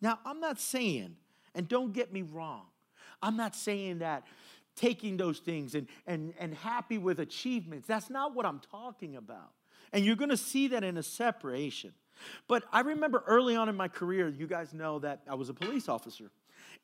Now, 0.02 0.20
I'm 0.26 0.40
not 0.40 0.60
saying, 0.60 1.16
and 1.54 1.68
don't 1.68 1.94
get 1.94 2.12
me 2.12 2.24
wrong, 2.24 2.64
I'm 3.22 3.38
not 3.38 3.56
saying 3.56 4.00
that 4.00 4.26
taking 4.76 5.18
those 5.18 5.40
things 5.40 5.76
and, 5.76 5.88
and, 6.08 6.34
and 6.40 6.56
happy 6.56 6.98
with 6.98 7.20
achievements, 7.20 7.88
that's 7.88 8.10
not 8.10 8.34
what 8.34 8.46
I'm 8.46 8.60
talking 8.72 9.16
about. 9.16 9.52
And 9.94 10.06
you're 10.06 10.16
going 10.16 10.30
to 10.30 10.38
see 10.38 10.70
that 10.70 10.84
in 10.84 10.98
a 10.98 11.04
separation. 11.04 11.94
But 12.48 12.64
I 12.72 12.82
remember 12.82 13.24
early 13.28 13.56
on 13.56 13.70
in 13.70 13.76
my 13.76 13.88
career, 13.88 14.30
you 14.30 14.48
guys 14.48 14.74
know 14.74 15.00
that 15.00 15.22
I 15.30 15.36
was 15.36 15.50
a 15.50 15.54
police 15.54 15.90
officer. 15.90 16.32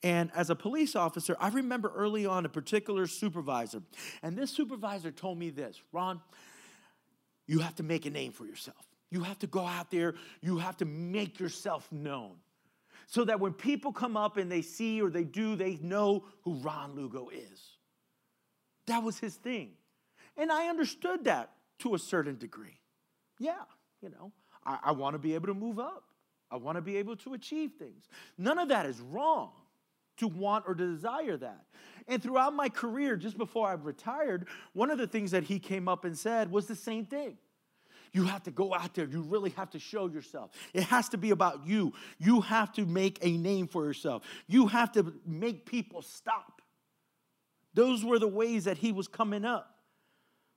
And 0.02 0.30
as 0.34 0.50
a 0.50 0.54
police 0.54 0.94
officer, 0.94 1.36
I 1.40 1.48
remember 1.48 1.92
early 1.94 2.26
on 2.26 2.44
a 2.44 2.48
particular 2.48 3.06
supervisor. 3.06 3.82
And 4.22 4.36
this 4.36 4.50
supervisor 4.50 5.10
told 5.10 5.38
me 5.38 5.50
this 5.50 5.80
Ron, 5.92 6.20
you 7.46 7.60
have 7.60 7.74
to 7.76 7.82
make 7.82 8.06
a 8.06 8.10
name 8.10 8.32
for 8.32 8.46
yourself. 8.46 8.76
You 9.10 9.22
have 9.22 9.38
to 9.40 9.46
go 9.46 9.64
out 9.64 9.90
there, 9.90 10.14
you 10.42 10.58
have 10.58 10.76
to 10.78 10.84
make 10.84 11.40
yourself 11.40 11.90
known. 11.90 12.36
So 13.06 13.24
that 13.24 13.40
when 13.40 13.54
people 13.54 13.90
come 13.90 14.18
up 14.18 14.36
and 14.36 14.52
they 14.52 14.60
see 14.60 15.00
or 15.00 15.08
they 15.08 15.24
do, 15.24 15.56
they 15.56 15.78
know 15.80 16.24
who 16.42 16.54
Ron 16.56 16.94
Lugo 16.94 17.30
is. 17.30 17.62
That 18.86 19.02
was 19.02 19.18
his 19.18 19.34
thing. 19.34 19.70
And 20.36 20.52
I 20.52 20.68
understood 20.68 21.24
that 21.24 21.50
to 21.80 21.94
a 21.94 21.98
certain 21.98 22.36
degree. 22.36 22.78
Yeah, 23.38 23.62
you 24.02 24.10
know, 24.10 24.30
I, 24.64 24.78
I 24.84 24.92
want 24.92 25.14
to 25.14 25.18
be 25.18 25.34
able 25.34 25.46
to 25.46 25.54
move 25.54 25.78
up. 25.78 26.04
I 26.50 26.56
want 26.56 26.76
to 26.76 26.82
be 26.82 26.96
able 26.98 27.16
to 27.16 27.34
achieve 27.34 27.72
things. 27.78 28.04
None 28.36 28.58
of 28.58 28.68
that 28.68 28.84
is 28.84 29.00
wrong 29.00 29.52
to 30.18 30.28
want 30.28 30.64
or 30.66 30.74
to 30.74 30.86
desire 30.86 31.36
that. 31.36 31.64
And 32.06 32.22
throughout 32.22 32.54
my 32.54 32.68
career, 32.68 33.16
just 33.16 33.36
before 33.36 33.68
I 33.68 33.72
retired, 33.72 34.46
one 34.72 34.90
of 34.90 34.98
the 34.98 35.06
things 35.06 35.30
that 35.32 35.44
he 35.44 35.58
came 35.58 35.88
up 35.88 36.04
and 36.04 36.16
said 36.16 36.50
was 36.50 36.66
the 36.66 36.76
same 36.76 37.06
thing. 37.06 37.36
You 38.12 38.24
have 38.24 38.42
to 38.44 38.50
go 38.50 38.74
out 38.74 38.94
there. 38.94 39.06
You 39.06 39.20
really 39.20 39.50
have 39.50 39.70
to 39.70 39.78
show 39.78 40.08
yourself. 40.08 40.50
It 40.72 40.84
has 40.84 41.10
to 41.10 41.18
be 41.18 41.30
about 41.30 41.66
you. 41.66 41.92
You 42.18 42.40
have 42.40 42.72
to 42.72 42.86
make 42.86 43.18
a 43.22 43.36
name 43.36 43.68
for 43.68 43.84
yourself. 43.84 44.22
You 44.46 44.66
have 44.68 44.92
to 44.92 45.12
make 45.26 45.66
people 45.66 46.02
stop. 46.02 46.62
Those 47.74 48.04
were 48.04 48.18
the 48.18 48.28
ways 48.28 48.64
that 48.64 48.78
he 48.78 48.92
was 48.92 49.08
coming 49.08 49.44
up. 49.44 49.74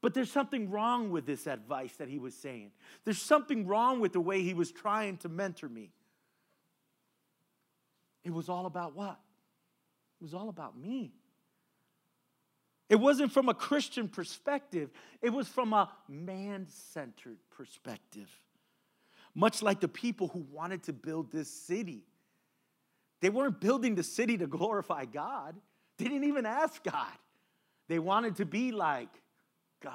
But 0.02 0.14
there's 0.14 0.32
something 0.32 0.70
wrong 0.72 1.12
with 1.12 1.26
this 1.26 1.46
advice 1.46 1.94
that 1.98 2.08
he 2.08 2.18
was 2.18 2.34
saying. 2.34 2.72
There's 3.04 3.22
something 3.22 3.68
wrong 3.68 4.00
with 4.00 4.14
the 4.14 4.22
way 4.22 4.42
he 4.42 4.54
was 4.54 4.72
trying 4.72 5.18
to 5.18 5.30
mentor 5.30 5.70
me. 5.70 5.92
It 8.24 8.34
was 8.34 8.50
all 8.50 8.66
about 8.66 8.96
what? 8.96 9.20
It 10.22 10.24
was 10.24 10.36
all 10.36 10.50
about 10.50 10.78
me. 10.78 11.12
It 12.90 13.00
wasn't 13.00 13.32
from 13.32 13.50
a 13.50 13.56
Christian 13.56 14.08
perspective, 14.08 14.92
it 15.22 15.32
was 15.32 15.48
from 15.48 15.74
a 15.74 15.90
man 16.08 16.68
centered 16.70 17.38
perspective. 17.50 18.30
Much 19.34 19.64
like 19.64 19.80
the 19.80 19.88
people 19.88 20.28
who 20.28 20.46
wanted 20.52 20.84
to 20.84 20.94
build 20.94 21.32
this 21.32 21.50
city. 21.50 22.04
They 23.22 23.30
weren't 23.30 23.62
building 23.62 23.96
the 23.96 24.04
city 24.04 24.38
to 24.38 24.46
glorify 24.46 25.06
God, 25.06 25.56
they 25.98 26.06
didn't 26.06 26.26
even 26.26 26.46
ask 26.46 26.84
God. 26.84 27.14
They 27.88 28.00
wanted 28.00 28.38
to 28.38 28.46
be 28.46 28.72
like 28.72 29.10
God. 29.82 29.94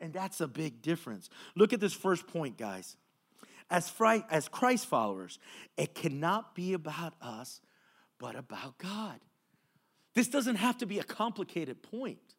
And 0.00 0.12
that's 0.12 0.40
a 0.40 0.46
big 0.46 0.82
difference. 0.82 1.30
Look 1.54 1.72
at 1.72 1.80
this 1.80 1.94
first 1.94 2.26
point, 2.26 2.58
guys. 2.58 2.96
As, 3.70 3.92
as 4.30 4.48
Christ 4.48 4.86
followers, 4.86 5.38
it 5.76 5.94
cannot 5.94 6.54
be 6.54 6.74
about 6.74 7.14
us, 7.20 7.60
but 8.18 8.36
about 8.36 8.78
God. 8.78 9.20
This 10.14 10.28
doesn't 10.28 10.56
have 10.56 10.78
to 10.78 10.86
be 10.86 10.98
a 10.98 11.04
complicated 11.04 11.82
point, 11.82 12.34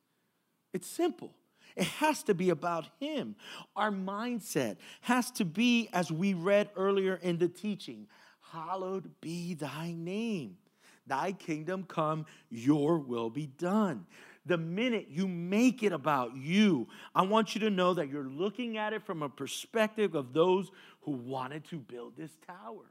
it's 0.74 0.88
simple. 0.88 1.34
It 1.76 1.86
has 1.86 2.24
to 2.24 2.34
be 2.34 2.50
about 2.50 2.88
Him. 3.00 3.36
Our 3.76 3.92
mindset 3.92 4.78
has 5.02 5.30
to 5.32 5.46
be, 5.46 5.90
as 5.94 6.12
we 6.12 6.34
read 6.34 6.72
earlier 6.76 7.20
in 7.22 7.38
the 7.38 7.48
teaching, 7.48 8.08
hallowed 8.52 9.12
be 9.22 9.54
thy 9.54 9.94
name. 9.96 10.58
Thy 11.06 11.34
kingdom 11.34 11.84
come, 11.84 12.26
your 12.50 12.98
will 12.98 13.30
be 13.30 13.46
done. 13.46 14.08
The 14.48 14.58
minute 14.58 15.08
you 15.10 15.28
make 15.28 15.84
it 15.84 15.92
about 15.92 16.36
you, 16.36 16.88
I 17.14 17.22
want 17.22 17.54
you 17.54 17.62
to 17.62 17.70
know 17.70 17.94
that 17.94 18.10
you're 18.10 18.30
looking 18.30 18.78
at 18.78 18.94
it 18.94 19.06
from 19.06 19.22
a 19.22 19.30
perspective 19.30 20.16
of 20.16 20.34
those 20.34 20.72
who 21.02 21.12
wanted 21.12 21.66
to 21.66 21.78
build 21.78 22.18
this 22.18 22.32
tower. 22.48 22.86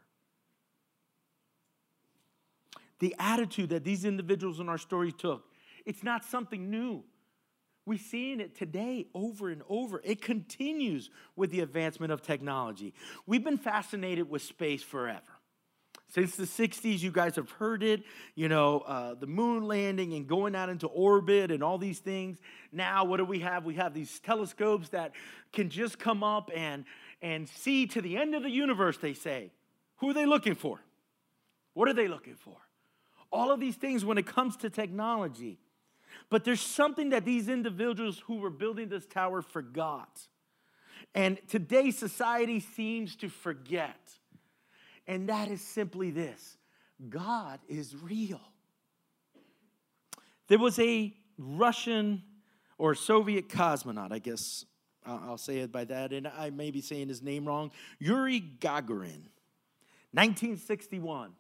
The 2.99 3.15
attitude 3.19 3.71
that 3.71 3.85
these 3.85 4.05
individuals 4.05 4.61
in 4.61 4.69
our 4.69 4.79
story 4.79 5.13
took, 5.13 5.45
it's 5.85 6.03
not 6.03 6.25
something 6.25 6.71
new. 6.71 7.05
We're 7.87 7.99
seeing 7.99 8.41
it 8.41 8.57
today 8.57 9.07
over 9.15 9.49
and 9.49 9.63
over. 9.69 10.01
It 10.03 10.21
continues 10.21 11.09
with 11.37 11.51
the 11.53 11.61
advancement 11.61 12.13
of 12.13 12.21
technology. 12.21 12.95
We've 13.27 13.45
been 13.45 13.59
fascinated 13.59 14.29
with 14.29 14.43
space 14.43 14.83
forever. 14.83 15.23
Since 16.09 16.37
the 16.37 16.45
60s, 16.45 17.01
you 17.01 17.11
guys 17.11 17.37
have 17.37 17.51
heard 17.51 17.83
it, 17.83 18.03
you 18.35 18.49
know, 18.49 18.81
uh, 18.81 19.15
the 19.15 19.27
moon 19.27 19.65
landing 19.65 20.15
and 20.15 20.27
going 20.27 20.55
out 20.55 20.69
into 20.69 20.87
orbit 20.87 21.51
and 21.51 21.63
all 21.63 21.79
these 21.79 21.99
things. 21.99 22.39
Now, 22.73 23.05
what 23.05 23.17
do 23.19 23.25
we 23.25 23.41
have? 23.41 23.65
We 23.65 23.75
have 23.75 23.93
these 23.93 24.21
telescopes 24.21 24.91
that 24.91 25.13
can 25.53 25.69
just 25.69 25.99
come 25.99 26.23
up 26.23 26.51
and, 26.55 26.85
and 27.23 27.49
see 27.49 27.87
to 27.89 28.01
the 28.01 28.17
end 28.17 28.35
of 28.35 28.43
the 28.43 28.51
universe, 28.51 28.99
they 28.99 29.15
say. 29.15 29.53
Who 29.97 30.11
are 30.11 30.15
they 30.15 30.27
looking 30.27 30.55
for? 30.55 30.81
What 31.75 31.89
are 31.89 31.95
they 31.95 32.09
looking 32.09 32.37
for? 32.37 32.57
All 33.37 33.53
of 33.53 33.61
these 33.61 33.77
things 33.77 34.05
when 34.05 34.19
it 34.19 34.27
comes 34.27 34.57
to 34.59 34.71
technology. 34.71 35.59
But 36.31 36.45
there's 36.45 36.61
something 36.61 37.11
that 37.11 37.25
these 37.25 37.49
individuals 37.49 38.23
who 38.27 38.37
were 38.37 38.51
building 38.51 38.89
this 38.89 39.07
tower 39.07 39.43
forgot. 39.43 40.21
And 41.15 41.39
today, 41.49 41.91
society 41.91 42.61
seems 42.61 43.17
to 43.17 43.29
forget 43.29 43.97
and 45.07 45.29
that 45.29 45.49
is 45.51 45.61
simply 45.61 46.11
this 46.11 46.57
God 47.09 47.61
is 47.69 47.95
real. 47.97 48.41
There 50.49 50.59
was 50.59 50.79
a 50.79 51.13
Russian 51.39 52.23
or 52.79 52.95
Soviet 52.95 53.49
cosmonaut, 53.49 54.13
I 54.13 54.19
guess 54.19 54.65
I'll 55.05 55.39
say 55.39 55.59
it 55.59 55.71
by 55.71 55.85
that, 55.85 56.13
and 56.13 56.27
I 56.27 56.51
may 56.51 56.71
be 56.71 56.81
saying 56.81 57.09
his 57.09 57.23
name 57.23 57.47
wrong 57.47 57.71
Yuri 57.99 58.41
Gagarin, 58.41 59.29
1961. 60.13 61.33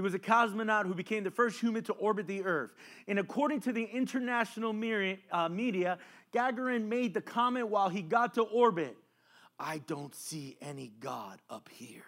He 0.00 0.02
was 0.02 0.14
a 0.14 0.18
cosmonaut 0.18 0.86
who 0.86 0.94
became 0.94 1.24
the 1.24 1.30
first 1.30 1.60
human 1.60 1.84
to 1.84 1.92
orbit 1.92 2.26
the 2.26 2.42
Earth. 2.42 2.70
And 3.06 3.18
according 3.18 3.60
to 3.60 3.72
the 3.74 3.84
international 3.84 4.70
uh, 4.70 5.48
media, 5.50 5.98
Gagarin 6.32 6.86
made 6.86 7.12
the 7.12 7.20
comment 7.20 7.68
while 7.68 7.90
he 7.90 8.00
got 8.00 8.32
to 8.36 8.42
orbit 8.44 8.96
I 9.58 9.76
don't 9.86 10.14
see 10.14 10.56
any 10.62 10.90
God 11.00 11.38
up 11.50 11.68
here. 11.70 12.06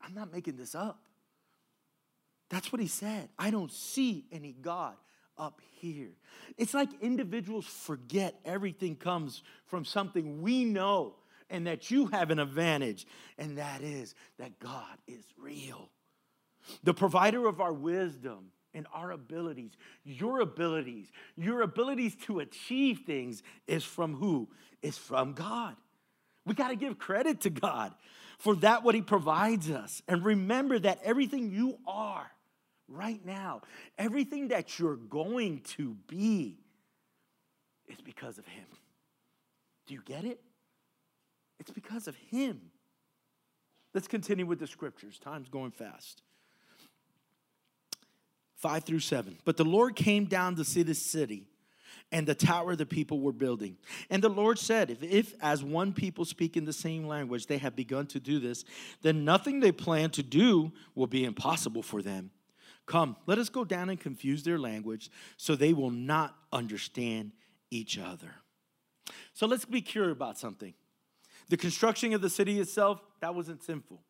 I'm 0.00 0.14
not 0.14 0.32
making 0.32 0.56
this 0.56 0.74
up. 0.74 1.02
That's 2.48 2.72
what 2.72 2.80
he 2.80 2.88
said. 2.88 3.28
I 3.38 3.50
don't 3.50 3.70
see 3.70 4.24
any 4.32 4.54
God 4.58 4.94
up 5.36 5.60
here. 5.80 6.16
It's 6.56 6.72
like 6.72 6.88
individuals 7.02 7.66
forget 7.66 8.40
everything 8.46 8.96
comes 8.96 9.42
from 9.66 9.84
something 9.84 10.40
we 10.40 10.64
know 10.64 11.16
and 11.54 11.68
that 11.68 11.88
you 11.88 12.08
have 12.08 12.32
an 12.32 12.40
advantage, 12.40 13.06
and 13.38 13.58
that 13.58 13.80
is 13.80 14.16
that 14.38 14.58
God 14.58 14.98
is 15.06 15.24
real. 15.38 15.88
The 16.82 16.92
provider 16.92 17.46
of 17.46 17.60
our 17.60 17.72
wisdom 17.72 18.50
and 18.74 18.88
our 18.92 19.12
abilities, 19.12 19.76
your 20.02 20.40
abilities, 20.40 21.12
your 21.36 21.62
abilities 21.62 22.16
to 22.26 22.40
achieve 22.40 23.02
things 23.06 23.44
is 23.68 23.84
from 23.84 24.14
who? 24.16 24.48
Is 24.82 24.98
from 24.98 25.34
God. 25.34 25.76
We 26.44 26.54
got 26.54 26.68
to 26.68 26.76
give 26.76 26.98
credit 26.98 27.42
to 27.42 27.50
God 27.50 27.94
for 28.38 28.56
that 28.56 28.82
what 28.82 28.96
he 28.96 29.00
provides 29.00 29.70
us. 29.70 30.02
And 30.08 30.24
remember 30.24 30.80
that 30.80 30.98
everything 31.04 31.52
you 31.52 31.78
are 31.86 32.28
right 32.88 33.24
now, 33.24 33.62
everything 33.96 34.48
that 34.48 34.80
you're 34.80 34.96
going 34.96 35.60
to 35.76 35.94
be, 36.08 36.58
is 37.86 38.00
because 38.00 38.38
of 38.38 38.46
him. 38.48 38.66
Do 39.86 39.94
you 39.94 40.02
get 40.04 40.24
it? 40.24 40.40
It's 41.58 41.70
because 41.70 42.08
of 42.08 42.16
him. 42.16 42.60
Let's 43.92 44.08
continue 44.08 44.46
with 44.46 44.58
the 44.58 44.66
scriptures. 44.66 45.18
Time's 45.18 45.48
going 45.48 45.70
fast. 45.70 46.22
5 48.56 48.84
through 48.84 49.00
7. 49.00 49.38
But 49.44 49.56
the 49.56 49.64
Lord 49.64 49.94
came 49.94 50.24
down 50.24 50.56
to 50.56 50.64
see 50.64 50.82
the 50.82 50.94
city 50.94 51.46
and 52.10 52.26
the 52.26 52.34
tower 52.34 52.76
the 52.76 52.86
people 52.86 53.20
were 53.20 53.32
building. 53.32 53.76
And 54.10 54.22
the 54.22 54.28
Lord 54.28 54.58
said, 54.58 54.90
if, 54.90 55.02
if, 55.02 55.34
as 55.40 55.62
one 55.64 55.92
people 55.92 56.24
speak 56.24 56.56
in 56.56 56.64
the 56.64 56.72
same 56.72 57.06
language, 57.06 57.46
they 57.46 57.58
have 57.58 57.76
begun 57.76 58.06
to 58.08 58.20
do 58.20 58.38
this, 58.38 58.64
then 59.02 59.24
nothing 59.24 59.60
they 59.60 59.72
plan 59.72 60.10
to 60.10 60.22
do 60.22 60.72
will 60.94 61.06
be 61.06 61.24
impossible 61.24 61.82
for 61.82 62.02
them. 62.02 62.30
Come, 62.86 63.16
let 63.26 63.38
us 63.38 63.48
go 63.48 63.64
down 63.64 63.88
and 63.88 63.98
confuse 63.98 64.42
their 64.42 64.58
language 64.58 65.10
so 65.36 65.56
they 65.56 65.72
will 65.72 65.90
not 65.90 66.36
understand 66.52 67.32
each 67.70 67.98
other. 67.98 68.34
So 69.32 69.46
let's 69.46 69.64
be 69.64 69.80
curious 69.80 70.12
about 70.12 70.38
something. 70.38 70.74
The 71.48 71.56
construction 71.56 72.12
of 72.14 72.20
the 72.20 72.30
city 72.30 72.58
itself, 72.60 73.00
that 73.20 73.34
wasn't 73.34 73.62
sinful. 73.62 74.00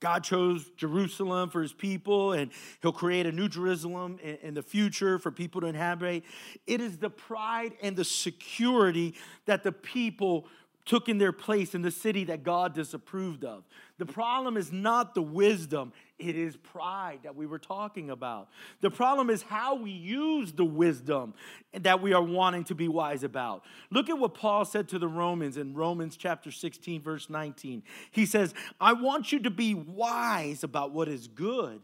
God 0.00 0.24
chose 0.24 0.70
Jerusalem 0.76 1.48
for 1.48 1.62
his 1.62 1.72
people, 1.72 2.32
and 2.32 2.50
he'll 2.82 2.92
create 2.92 3.24
a 3.24 3.32
new 3.32 3.48
Jerusalem 3.48 4.18
in, 4.42 4.52
the 4.52 4.62
future 4.62 5.18
for 5.18 5.30
people 5.30 5.62
to 5.62 5.66
inhabit. 5.66 6.24
It 6.66 6.80
is 6.80 6.98
the 6.98 7.08
pride 7.08 7.72
and 7.80 7.96
the 7.96 8.04
security 8.04 9.14
that 9.46 9.62
the 9.62 9.72
people 9.72 10.46
took 10.84 11.08
in 11.08 11.18
their 11.18 11.32
place 11.32 11.74
in 11.74 11.82
the 11.82 11.90
city 11.90 12.24
that 12.24 12.42
God 12.42 12.74
disapproved 12.74 13.44
of. 13.44 13.64
The 13.98 14.06
problem 14.06 14.56
is 14.56 14.70
not 14.70 15.14
the 15.14 15.22
wisdom, 15.22 15.92
it 16.18 16.36
is 16.36 16.56
pride 16.56 17.20
that 17.22 17.34
we 17.34 17.46
were 17.46 17.58
talking 17.58 18.10
about. 18.10 18.48
The 18.80 18.90
problem 18.90 19.30
is 19.30 19.42
how 19.42 19.76
we 19.76 19.90
use 19.90 20.52
the 20.52 20.64
wisdom 20.64 21.34
that 21.72 22.02
we 22.02 22.12
are 22.12 22.22
wanting 22.22 22.64
to 22.64 22.74
be 22.74 22.88
wise 22.88 23.22
about. 23.22 23.62
Look 23.90 24.10
at 24.10 24.18
what 24.18 24.34
Paul 24.34 24.64
said 24.64 24.88
to 24.90 24.98
the 24.98 25.08
Romans 25.08 25.56
in 25.56 25.74
Romans 25.74 26.16
chapter 26.16 26.50
16, 26.50 27.02
verse 27.02 27.30
19. 27.30 27.82
He 28.10 28.26
says, 28.26 28.52
I 28.80 28.92
want 28.92 29.32
you 29.32 29.40
to 29.40 29.50
be 29.50 29.74
wise 29.74 30.64
about 30.64 30.92
what 30.92 31.08
is 31.08 31.28
good 31.28 31.80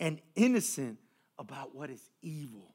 and 0.00 0.20
innocent 0.34 0.98
about 1.38 1.74
what 1.74 1.90
is 1.90 2.00
evil. 2.22 2.74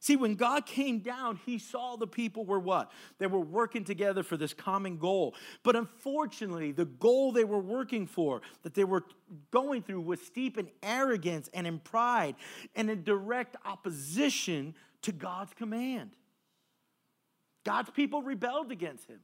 See, 0.00 0.14
when 0.14 0.36
God 0.36 0.64
came 0.64 1.00
down, 1.00 1.40
he 1.44 1.58
saw 1.58 1.96
the 1.96 2.06
people 2.06 2.44
were 2.44 2.60
what? 2.60 2.92
They 3.18 3.26
were 3.26 3.40
working 3.40 3.82
together 3.82 4.22
for 4.22 4.36
this 4.36 4.54
common 4.54 4.96
goal. 4.96 5.34
But 5.64 5.74
unfortunately, 5.74 6.70
the 6.70 6.84
goal 6.84 7.32
they 7.32 7.44
were 7.44 7.58
working 7.58 8.06
for, 8.06 8.42
that 8.62 8.74
they 8.74 8.84
were 8.84 9.02
going 9.50 9.82
through, 9.82 10.02
was 10.02 10.20
steep 10.20 10.56
in 10.56 10.68
arrogance 10.84 11.50
and 11.52 11.66
in 11.66 11.80
pride 11.80 12.36
and 12.76 12.88
in 12.88 13.02
direct 13.02 13.56
opposition 13.64 14.74
to 15.02 15.10
God's 15.10 15.52
command. 15.54 16.10
God's 17.64 17.90
people 17.90 18.22
rebelled 18.22 18.70
against 18.70 19.08
him. 19.08 19.20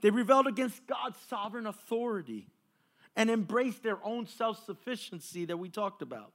They 0.00 0.10
rebelled 0.10 0.46
against 0.46 0.86
God's 0.86 1.18
sovereign 1.28 1.66
authority 1.66 2.48
and 3.14 3.30
embraced 3.30 3.82
their 3.82 3.98
own 4.02 4.26
self 4.26 4.64
sufficiency 4.64 5.44
that 5.44 5.58
we 5.58 5.68
talked 5.68 6.00
about. 6.00 6.32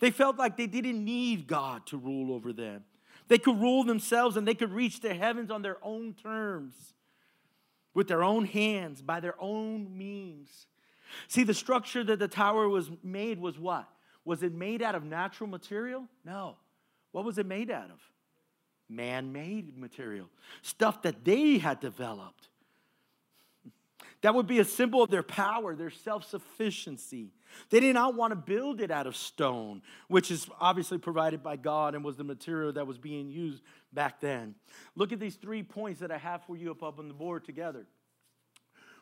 They 0.00 0.10
felt 0.10 0.36
like 0.36 0.56
they 0.56 0.66
didn't 0.66 1.04
need 1.04 1.46
God 1.46 1.86
to 1.86 1.96
rule 1.96 2.34
over 2.34 2.52
them. 2.52 2.84
They 3.28 3.38
could 3.38 3.60
rule 3.60 3.84
themselves 3.84 4.36
and 4.36 4.46
they 4.46 4.54
could 4.54 4.72
reach 4.72 5.00
the 5.00 5.14
heavens 5.14 5.50
on 5.50 5.62
their 5.62 5.78
own 5.82 6.14
terms, 6.14 6.74
with 7.94 8.08
their 8.08 8.22
own 8.22 8.44
hands, 8.44 9.00
by 9.00 9.20
their 9.20 9.36
own 9.40 9.96
means. 9.96 10.66
See, 11.28 11.44
the 11.44 11.54
structure 11.54 12.04
that 12.04 12.18
the 12.18 12.28
tower 12.28 12.68
was 12.68 12.90
made 13.02 13.38
was 13.38 13.58
what? 13.58 13.88
Was 14.24 14.42
it 14.42 14.52
made 14.52 14.82
out 14.82 14.94
of 14.94 15.04
natural 15.04 15.48
material? 15.48 16.06
No. 16.24 16.56
What 17.12 17.24
was 17.24 17.38
it 17.38 17.46
made 17.46 17.70
out 17.70 17.90
of? 17.90 18.00
Man 18.88 19.32
made 19.32 19.78
material, 19.78 20.28
stuff 20.62 21.02
that 21.02 21.24
they 21.24 21.58
had 21.58 21.80
developed. 21.80 22.48
That 24.20 24.34
would 24.34 24.46
be 24.46 24.58
a 24.58 24.64
symbol 24.64 25.02
of 25.02 25.10
their 25.10 25.22
power, 25.22 25.76
their 25.76 25.90
self 25.90 26.24
sufficiency. 26.24 27.30
They 27.70 27.80
did 27.80 27.94
not 27.94 28.14
want 28.14 28.32
to 28.32 28.36
build 28.36 28.80
it 28.80 28.90
out 28.90 29.06
of 29.06 29.16
stone, 29.16 29.82
which 30.08 30.30
is 30.30 30.48
obviously 30.60 30.98
provided 30.98 31.42
by 31.42 31.56
God 31.56 31.94
and 31.94 32.04
was 32.04 32.16
the 32.16 32.24
material 32.24 32.72
that 32.72 32.86
was 32.86 32.98
being 32.98 33.30
used 33.30 33.62
back 33.92 34.20
then. 34.20 34.54
Look 34.94 35.12
at 35.12 35.20
these 35.20 35.36
three 35.36 35.62
points 35.62 36.00
that 36.00 36.10
I 36.10 36.18
have 36.18 36.42
for 36.44 36.56
you 36.56 36.70
up, 36.70 36.82
up 36.82 36.98
on 36.98 37.08
the 37.08 37.14
board 37.14 37.44
together. 37.44 37.86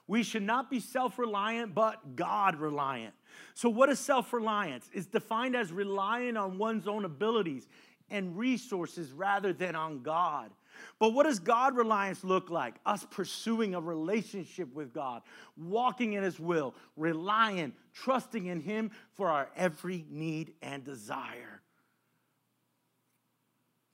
We 0.06 0.22
should 0.22 0.42
not 0.42 0.70
be 0.70 0.80
self 0.80 1.18
reliant, 1.18 1.74
but 1.74 2.16
God 2.16 2.56
reliant. 2.56 3.14
So, 3.54 3.68
what 3.68 3.88
is 3.88 3.98
self 3.98 4.32
reliance? 4.32 4.90
It's 4.92 5.06
defined 5.06 5.56
as 5.56 5.72
relying 5.72 6.36
on 6.36 6.58
one's 6.58 6.88
own 6.88 7.04
abilities 7.04 7.68
and 8.10 8.36
resources 8.36 9.12
rather 9.12 9.52
than 9.52 9.74
on 9.74 10.02
God. 10.02 10.50
But 10.98 11.10
what 11.10 11.24
does 11.24 11.38
God 11.38 11.76
reliance 11.76 12.24
look 12.24 12.50
like? 12.50 12.74
Us 12.86 13.06
pursuing 13.10 13.74
a 13.74 13.80
relationship 13.80 14.72
with 14.74 14.92
God, 14.92 15.22
walking 15.56 16.14
in 16.14 16.22
His 16.22 16.38
will, 16.38 16.74
relying, 16.96 17.72
trusting 17.92 18.46
in 18.46 18.60
Him 18.60 18.90
for 19.14 19.28
our 19.28 19.48
every 19.56 20.04
need 20.10 20.54
and 20.62 20.84
desire. 20.84 21.62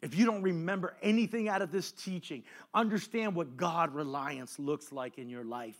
If 0.00 0.14
you 0.14 0.24
don't 0.24 0.42
remember 0.42 0.96
anything 1.02 1.48
out 1.48 1.60
of 1.60 1.72
this 1.72 1.90
teaching, 1.90 2.44
understand 2.72 3.34
what 3.34 3.56
God 3.56 3.94
reliance 3.94 4.58
looks 4.58 4.92
like 4.92 5.18
in 5.18 5.28
your 5.28 5.44
life. 5.44 5.78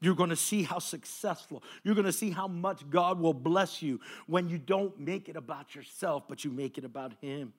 You're 0.00 0.16
going 0.16 0.30
to 0.30 0.36
see 0.36 0.64
how 0.64 0.80
successful, 0.80 1.62
you're 1.84 1.94
going 1.94 2.06
to 2.06 2.12
see 2.12 2.30
how 2.30 2.48
much 2.48 2.88
God 2.90 3.20
will 3.20 3.34
bless 3.34 3.82
you 3.82 4.00
when 4.26 4.48
you 4.48 4.58
don't 4.58 4.98
make 4.98 5.28
it 5.28 5.36
about 5.36 5.76
yourself, 5.76 6.24
but 6.28 6.44
you 6.44 6.50
make 6.50 6.76
it 6.76 6.84
about 6.84 7.12
Him. 7.20 7.52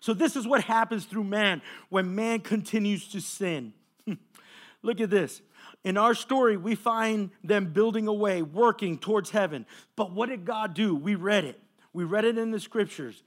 So, 0.00 0.14
this 0.14 0.36
is 0.36 0.46
what 0.46 0.64
happens 0.64 1.04
through 1.04 1.24
man 1.24 1.62
when 1.88 2.14
man 2.14 2.40
continues 2.40 3.08
to 3.08 3.20
sin. 3.20 3.72
Look 4.82 5.00
at 5.00 5.10
this. 5.10 5.42
In 5.84 5.96
our 5.96 6.14
story, 6.14 6.56
we 6.56 6.74
find 6.74 7.30
them 7.44 7.72
building 7.72 8.08
away, 8.08 8.42
working 8.42 8.98
towards 8.98 9.30
heaven. 9.30 9.66
But 9.94 10.12
what 10.12 10.28
did 10.28 10.44
God 10.44 10.74
do? 10.74 10.94
We 10.94 11.14
read 11.14 11.44
it. 11.44 11.60
We 11.92 12.04
read 12.04 12.24
it 12.24 12.38
in 12.38 12.50
the 12.50 12.60
scriptures. 12.60 13.22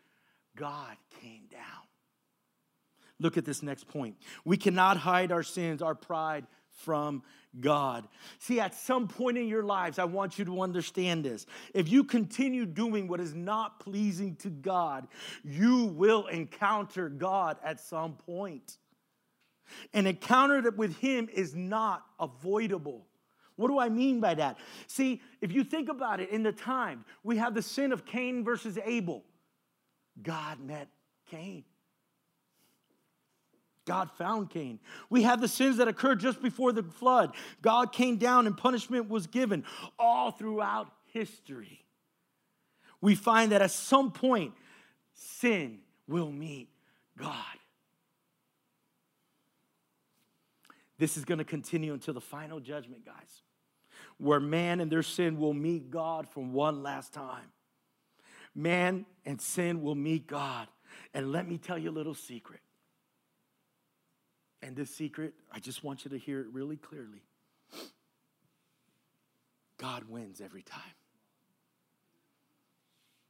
God 0.56 0.96
came 1.22 1.44
down. 1.50 1.62
Look 3.20 3.38
at 3.38 3.46
this 3.46 3.64
next 3.64 3.88
point. 3.88 4.16
We 4.46 4.58
cannot 4.58 4.98
hide 4.98 5.32
our 5.32 5.44
sins, 5.44 5.82
our 5.82 5.96
pride 5.96 6.46
from 6.70 7.24
God. 7.60 8.08
See, 8.38 8.60
at 8.60 8.76
some 8.76 9.08
point 9.08 9.38
in 9.38 9.48
your 9.48 9.64
lives, 9.64 9.98
I 9.98 10.04
want 10.06 10.38
you 10.38 10.46
to 10.46 10.62
understand 10.62 11.26
this. 11.26 11.46
If 11.74 11.90
you 11.90 12.04
continue 12.04 12.66
doing 12.66 13.08
what 13.08 13.20
is 13.20 13.34
not 13.34 13.80
pleasing 13.80 14.36
to 14.38 14.50
God, 14.50 15.08
you 15.44 15.86
will 15.86 16.28
encounter 16.28 17.10
God 17.10 17.58
at 17.64 17.80
some 17.80 18.14
point. 18.14 18.78
An 19.94 20.08
encounter 20.08 20.70
with 20.72 20.98
Him 20.98 21.30
is 21.32 21.56
not 21.56 22.04
avoidable. 22.20 23.08
What 23.56 23.68
do 23.68 23.80
I 23.80 23.90
mean 23.90 24.20
by 24.20 24.36
that? 24.36 24.58
See, 24.88 25.22
if 25.42 25.52
you 25.52 25.64
think 25.64 25.90
about 25.90 26.20
it, 26.20 26.30
in 26.30 26.44
the 26.44 26.52
time, 26.52 27.04
we 27.24 27.38
have 27.38 27.54
the 27.54 27.62
sin 27.62 27.92
of 27.92 28.06
Cain 28.06 28.44
versus 28.44 28.78
Abel. 28.84 29.26
God 30.22 30.60
met 30.60 30.88
Cain. 31.30 31.66
God 33.90 34.12
found 34.12 34.52
Cain. 34.52 34.78
We 35.10 35.24
have 35.24 35.42
the 35.42 35.48
sins 35.48 35.78
that 35.78 35.88
occurred 35.88 36.20
just 36.20 36.44
before 36.44 36.72
the 36.72 36.84
flood. 36.84 37.34
God 37.64 37.92
came 37.92 38.18
down 38.18 38.46
and 38.46 38.56
punishment 38.56 39.10
was 39.10 39.26
given 39.26 39.64
all 39.98 40.30
throughout 40.30 40.92
history. 41.06 41.84
We 43.02 43.16
find 43.16 43.52
that 43.52 43.64
at 43.64 43.72
some 43.72 44.12
point, 44.12 44.54
sin 45.16 45.80
will 46.08 46.32
meet 46.32 46.70
God. 47.18 47.34
This 51.00 51.18
is 51.18 51.26
going 51.26 51.40
to 51.40 51.44
continue 51.44 51.94
until 51.94 52.14
the 52.14 52.22
final 52.22 52.60
judgment, 52.60 53.08
guys, 53.08 53.42
where 54.20 54.40
man 54.40 54.82
and 54.82 54.92
their 54.92 55.02
sin 55.02 55.40
will 55.40 55.56
meet 55.56 55.90
God 55.90 56.30
from 56.30 56.54
one 56.54 56.84
last 56.84 57.12
time. 57.12 57.50
Man 58.54 59.08
and 59.26 59.42
sin 59.42 59.82
will 59.82 59.96
meet 59.96 60.28
God. 60.28 60.68
And 61.16 61.32
let 61.32 61.50
me 61.50 61.58
tell 61.58 61.80
you 61.80 61.90
a 61.90 61.92
little 61.92 62.14
secret 62.14 62.60
and 64.62 64.76
this 64.76 64.94
secret, 64.94 65.34
I 65.52 65.60
just 65.60 65.84
want 65.84 66.06
you 66.06 66.12
to 66.12 66.18
hear 66.18 66.42
it 66.42 66.48
really 66.52 66.78
clearly. 66.78 67.22
God 69.78 70.04
wins 70.10 70.42
every 70.42 70.62
time. 70.62 70.82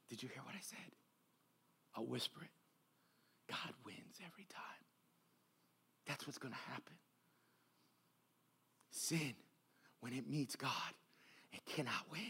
Did 0.10 0.24
you 0.24 0.30
hear 0.30 0.42
what 0.44 0.56
I 0.56 0.62
said? 0.62 0.78
I'll 1.96 2.06
whisper 2.06 2.42
it. 2.42 2.50
God 3.48 3.74
wins 3.86 4.20
every 4.26 4.48
time. 4.50 4.64
That's 6.08 6.26
what's 6.26 6.40
going 6.40 6.54
to 6.54 6.72
happen. 6.72 6.96
Sin, 8.92 9.34
when 10.02 10.14
it 10.14 10.28
meets 10.28 10.56
God, 10.56 10.72
it 11.54 11.64
cannot 11.66 12.10
win. 12.12 12.22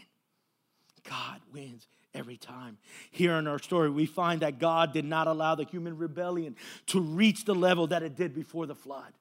God 1.04 1.40
wins 1.52 1.86
every 2.14 2.36
time. 2.36 2.78
Here 3.10 3.34
in 3.34 3.46
our 3.46 3.58
story, 3.58 3.90
we 3.90 4.06
find 4.06 4.40
that 4.40 4.58
God 4.58 4.92
did 4.92 5.04
not 5.04 5.26
allow 5.26 5.54
the 5.54 5.64
human 5.64 5.96
rebellion 5.96 6.56
to 6.86 7.00
reach 7.00 7.44
the 7.44 7.54
level 7.54 7.86
that 7.88 8.02
it 8.02 8.16
did 8.16 8.34
before 8.34 8.66
the 8.66 8.74
flood. 8.74 9.12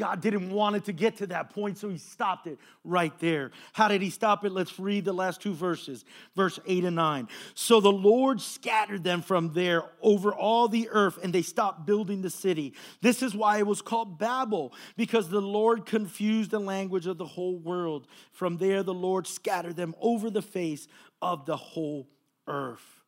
God 0.00 0.22
didn't 0.22 0.50
want 0.50 0.76
it 0.76 0.86
to 0.86 0.94
get 0.94 1.18
to 1.18 1.26
that 1.26 1.50
point, 1.50 1.76
so 1.76 1.90
he 1.90 1.98
stopped 1.98 2.46
it 2.46 2.58
right 2.84 3.12
there. 3.18 3.50
How 3.74 3.86
did 3.86 4.00
he 4.00 4.08
stop 4.08 4.46
it? 4.46 4.50
Let's 4.50 4.80
read 4.80 5.04
the 5.04 5.12
last 5.12 5.42
two 5.42 5.52
verses, 5.52 6.06
verse 6.34 6.58
8 6.66 6.84
and 6.84 6.96
9. 6.96 7.28
So 7.52 7.82
the 7.82 7.92
Lord 7.92 8.40
scattered 8.40 9.04
them 9.04 9.20
from 9.20 9.52
there 9.52 9.84
over 10.00 10.32
all 10.32 10.68
the 10.68 10.88
earth, 10.88 11.18
and 11.22 11.34
they 11.34 11.42
stopped 11.42 11.84
building 11.84 12.22
the 12.22 12.30
city. 12.30 12.72
This 13.02 13.22
is 13.22 13.34
why 13.34 13.58
it 13.58 13.66
was 13.66 13.82
called 13.82 14.18
Babel, 14.18 14.72
because 14.96 15.28
the 15.28 15.42
Lord 15.42 15.84
confused 15.84 16.50
the 16.50 16.60
language 16.60 17.06
of 17.06 17.18
the 17.18 17.26
whole 17.26 17.58
world. 17.58 18.06
From 18.32 18.56
there, 18.56 18.82
the 18.82 18.94
Lord 18.94 19.26
scattered 19.26 19.76
them 19.76 19.94
over 20.00 20.30
the 20.30 20.40
face 20.40 20.88
of 21.20 21.44
the 21.44 21.58
whole 21.58 22.08
earth. 22.46 22.99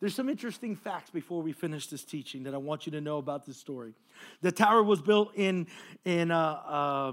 There's 0.00 0.14
some 0.14 0.28
interesting 0.28 0.76
facts 0.76 1.10
before 1.10 1.42
we 1.42 1.52
finish 1.52 1.86
this 1.86 2.04
teaching 2.04 2.42
that 2.44 2.54
I 2.54 2.58
want 2.58 2.86
you 2.86 2.92
to 2.92 3.00
know 3.00 3.18
about 3.18 3.46
this 3.46 3.56
story. 3.56 3.94
The 4.42 4.52
tower 4.52 4.82
was 4.82 5.00
built 5.00 5.34
in, 5.34 5.66
in, 6.04 6.30
uh, 6.30 6.36
uh, 6.36 7.12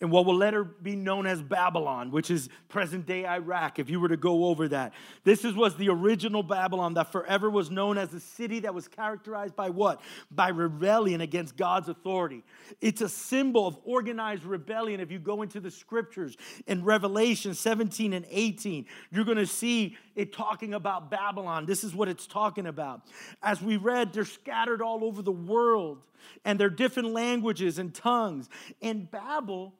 in 0.00 0.08
what 0.08 0.24
will 0.24 0.36
later 0.36 0.64
be 0.64 0.96
known 0.96 1.26
as 1.26 1.42
Babylon, 1.42 2.10
which 2.10 2.30
is 2.30 2.48
present 2.68 3.04
day 3.04 3.26
Iraq, 3.26 3.78
if 3.78 3.90
you 3.90 4.00
were 4.00 4.08
to 4.08 4.16
go 4.16 4.46
over 4.46 4.66
that. 4.68 4.94
This 5.24 5.44
is, 5.44 5.54
was 5.54 5.76
the 5.76 5.90
original 5.90 6.42
Babylon 6.42 6.94
that 6.94 7.12
forever 7.12 7.50
was 7.50 7.70
known 7.70 7.98
as 7.98 8.14
a 8.14 8.20
city 8.20 8.60
that 8.60 8.74
was 8.74 8.88
characterized 8.88 9.54
by 9.54 9.68
what? 9.68 10.00
By 10.30 10.48
rebellion 10.48 11.20
against 11.20 11.56
God's 11.56 11.90
authority. 11.90 12.42
It's 12.80 13.02
a 13.02 13.10
symbol 13.10 13.66
of 13.66 13.76
organized 13.84 14.44
rebellion. 14.44 15.00
If 15.00 15.10
you 15.10 15.18
go 15.18 15.42
into 15.42 15.60
the 15.60 15.70
scriptures 15.70 16.36
in 16.66 16.82
Revelation 16.82 17.52
17 17.52 18.14
and 18.14 18.24
18, 18.30 18.86
you're 19.10 19.26
going 19.26 19.36
to 19.36 19.46
see 19.46 19.98
it 20.16 20.32
talking 20.32 20.72
about 20.72 21.10
Babylon. 21.10 21.66
This 21.66 21.84
is 21.84 21.94
what 21.94 22.08
it's 22.08 22.26
talking 22.26 22.66
about. 22.66 23.02
As 23.42 23.60
we 23.60 23.76
read, 23.76 24.14
they're 24.14 24.24
scattered 24.24 24.80
all 24.80 25.04
over 25.04 25.20
the 25.20 25.30
world 25.30 26.02
and 26.44 26.58
they're 26.58 26.70
different 26.70 27.12
languages 27.12 27.78
and 27.78 27.94
tongues. 27.94 28.48
And 28.80 29.10
Babel 29.10 29.74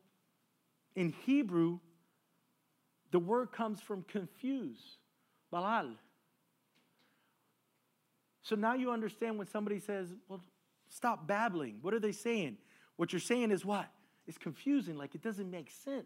in 1.01 1.15
Hebrew, 1.25 1.79
the 3.11 3.19
word 3.19 3.53
comes 3.53 3.81
from 3.81 4.03
confuse, 4.03 4.99
balal. 5.51 5.95
So 8.43 8.55
now 8.55 8.75
you 8.75 8.91
understand 8.91 9.39
when 9.39 9.47
somebody 9.47 9.81
says, 9.81 10.09
well, 10.29 10.43
stop 10.91 11.27
babbling. 11.27 11.79
What 11.81 11.95
are 11.95 12.01
they 12.01 12.13
saying? 12.13 12.59
What 12.97 13.15
you're 13.15 13.21
saying 13.21 13.51
is 13.51 13.65
what? 13.65 13.89
It's 14.27 14.37
confusing, 14.37 14.99
like 14.99 15.15
it 15.15 15.23
doesn't 15.23 15.51
make 15.51 15.71
sense. 15.71 16.05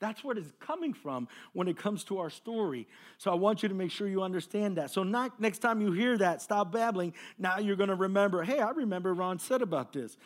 That's 0.00 0.24
what 0.24 0.38
it's 0.38 0.50
coming 0.60 0.94
from 0.94 1.28
when 1.52 1.68
it 1.68 1.76
comes 1.76 2.02
to 2.04 2.18
our 2.18 2.30
story. 2.30 2.88
So 3.18 3.30
I 3.30 3.34
want 3.34 3.62
you 3.62 3.68
to 3.68 3.74
make 3.74 3.90
sure 3.90 4.08
you 4.08 4.22
understand 4.22 4.78
that. 4.78 4.90
So 4.90 5.02
not, 5.02 5.38
next 5.42 5.58
time 5.58 5.82
you 5.82 5.92
hear 5.92 6.16
that, 6.16 6.40
stop 6.40 6.72
babbling. 6.72 7.12
Now 7.38 7.58
you're 7.58 7.76
going 7.76 7.90
to 7.90 7.94
remember, 7.94 8.42
hey, 8.42 8.60
I 8.60 8.70
remember 8.70 9.12
Ron 9.12 9.38
said 9.38 9.60
about 9.60 9.92
this. 9.92 10.16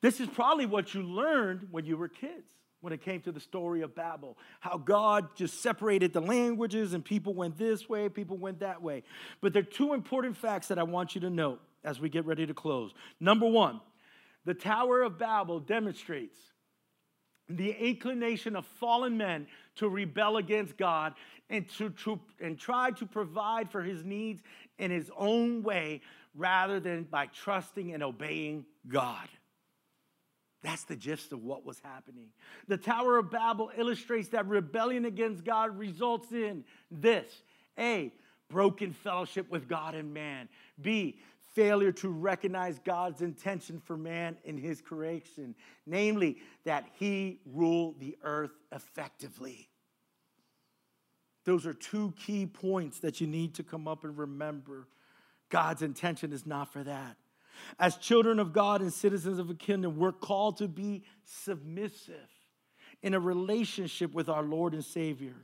This 0.00 0.20
is 0.20 0.28
probably 0.28 0.66
what 0.66 0.94
you 0.94 1.02
learned 1.02 1.68
when 1.72 1.84
you 1.86 1.96
were 1.96 2.08
kids 2.08 2.52
when 2.82 2.92
it 2.92 3.00
came 3.00 3.20
to 3.22 3.32
the 3.32 3.40
story 3.40 3.80
of 3.80 3.94
Babel. 3.94 4.36
How 4.60 4.76
God 4.76 5.34
just 5.34 5.62
separated 5.62 6.12
the 6.12 6.20
languages 6.20 6.92
and 6.92 7.02
people 7.02 7.32
went 7.32 7.56
this 7.56 7.88
way, 7.88 8.08
people 8.08 8.36
went 8.36 8.60
that 8.60 8.82
way. 8.82 9.04
But 9.40 9.54
there 9.54 9.62
are 9.62 9.64
two 9.64 9.94
important 9.94 10.36
facts 10.36 10.68
that 10.68 10.78
I 10.78 10.82
want 10.82 11.14
you 11.14 11.22
to 11.22 11.30
note 11.30 11.60
as 11.84 12.00
we 12.00 12.08
get 12.08 12.26
ready 12.26 12.44
to 12.44 12.54
close. 12.54 12.92
Number 13.20 13.46
one, 13.46 13.80
the 14.44 14.54
Tower 14.54 15.02
of 15.02 15.18
Babel 15.18 15.60
demonstrates 15.60 16.36
the 17.48 17.70
inclination 17.70 18.56
of 18.56 18.66
fallen 18.66 19.16
men 19.16 19.46
to 19.76 19.88
rebel 19.88 20.36
against 20.36 20.76
God 20.76 21.14
and 21.50 21.68
to, 21.70 21.90
to, 21.90 22.20
and 22.40 22.58
try 22.58 22.90
to 22.92 23.06
provide 23.06 23.70
for 23.70 23.82
his 23.82 24.04
needs 24.04 24.42
in 24.78 24.90
his 24.90 25.10
own 25.16 25.62
way 25.62 26.00
rather 26.34 26.80
than 26.80 27.04
by 27.04 27.26
trusting 27.26 27.92
and 27.92 28.02
obeying 28.02 28.64
God. 28.88 29.28
That's 30.62 30.84
the 30.84 30.96
gist 30.96 31.32
of 31.32 31.42
what 31.42 31.64
was 31.64 31.80
happening. 31.80 32.28
The 32.68 32.76
Tower 32.76 33.18
of 33.18 33.30
Babel 33.30 33.70
illustrates 33.76 34.28
that 34.28 34.46
rebellion 34.46 35.04
against 35.04 35.44
God 35.44 35.76
results 35.76 36.30
in 36.32 36.64
this 36.90 37.42
A, 37.78 38.12
broken 38.48 38.92
fellowship 38.92 39.50
with 39.50 39.68
God 39.68 39.94
and 39.94 40.14
man. 40.14 40.48
B, 40.80 41.18
failure 41.54 41.92
to 41.92 42.08
recognize 42.08 42.78
God's 42.78 43.22
intention 43.22 43.80
for 43.84 43.96
man 43.96 44.36
in 44.44 44.56
his 44.56 44.80
creation, 44.80 45.54
namely, 45.86 46.38
that 46.64 46.86
he 46.98 47.40
rule 47.44 47.94
the 47.98 48.16
earth 48.22 48.52
effectively. 48.70 49.68
Those 51.44 51.66
are 51.66 51.74
two 51.74 52.14
key 52.24 52.46
points 52.46 53.00
that 53.00 53.20
you 53.20 53.26
need 53.26 53.54
to 53.56 53.64
come 53.64 53.88
up 53.88 54.04
and 54.04 54.16
remember. 54.16 54.86
God's 55.50 55.82
intention 55.82 56.32
is 56.32 56.46
not 56.46 56.72
for 56.72 56.84
that. 56.84 57.16
As 57.78 57.96
children 57.96 58.38
of 58.38 58.52
God 58.52 58.80
and 58.80 58.92
citizens 58.92 59.38
of 59.38 59.50
a 59.50 59.54
kingdom, 59.54 59.96
we're 59.96 60.12
called 60.12 60.58
to 60.58 60.68
be 60.68 61.04
submissive 61.24 62.28
in 63.02 63.14
a 63.14 63.20
relationship 63.20 64.12
with 64.12 64.28
our 64.28 64.42
Lord 64.42 64.74
and 64.74 64.84
Savior. 64.84 65.34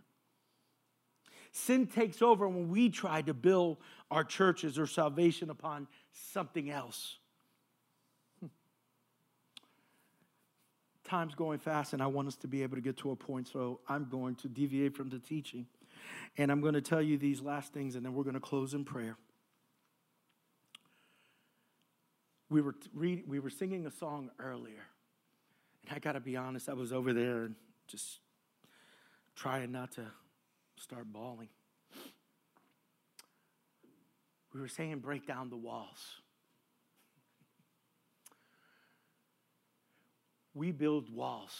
Sin 1.50 1.86
takes 1.86 2.22
over 2.22 2.48
when 2.48 2.68
we 2.68 2.88
try 2.88 3.22
to 3.22 3.34
build 3.34 3.78
our 4.10 4.22
churches 4.22 4.78
or 4.78 4.86
salvation 4.86 5.50
upon 5.50 5.88
something 6.12 6.70
else. 6.70 7.18
Hmm. 8.40 8.46
Time's 11.04 11.34
going 11.34 11.58
fast, 11.58 11.94
and 11.94 12.02
I 12.02 12.06
want 12.06 12.28
us 12.28 12.36
to 12.36 12.48
be 12.48 12.62
able 12.62 12.76
to 12.76 12.82
get 12.82 12.96
to 12.98 13.10
a 13.10 13.16
point, 13.16 13.48
so 13.48 13.80
I'm 13.88 14.08
going 14.08 14.34
to 14.36 14.48
deviate 14.48 14.94
from 14.94 15.08
the 15.08 15.18
teaching. 15.18 15.66
And 16.36 16.52
I'm 16.52 16.60
going 16.60 16.74
to 16.74 16.80
tell 16.80 17.02
you 17.02 17.18
these 17.18 17.40
last 17.40 17.72
things, 17.72 17.96
and 17.96 18.04
then 18.04 18.14
we're 18.14 18.24
going 18.24 18.34
to 18.34 18.40
close 18.40 18.74
in 18.74 18.84
prayer. 18.84 19.16
We 22.50 22.60
were, 22.60 22.74
read, 22.94 23.24
we 23.26 23.40
were 23.40 23.50
singing 23.50 23.86
a 23.86 23.90
song 23.90 24.30
earlier. 24.38 24.84
And 25.86 25.96
I 25.96 25.98
got 25.98 26.12
to 26.12 26.20
be 26.20 26.36
honest, 26.36 26.68
I 26.68 26.72
was 26.72 26.92
over 26.92 27.12
there 27.12 27.50
just 27.86 28.20
trying 29.34 29.72
not 29.72 29.92
to 29.92 30.04
start 30.76 31.12
bawling. 31.12 31.48
We 34.54 34.60
were 34.60 34.68
saying, 34.68 35.00
break 35.00 35.26
down 35.26 35.50
the 35.50 35.56
walls. 35.56 36.20
We 40.54 40.72
build 40.72 41.14
walls 41.14 41.52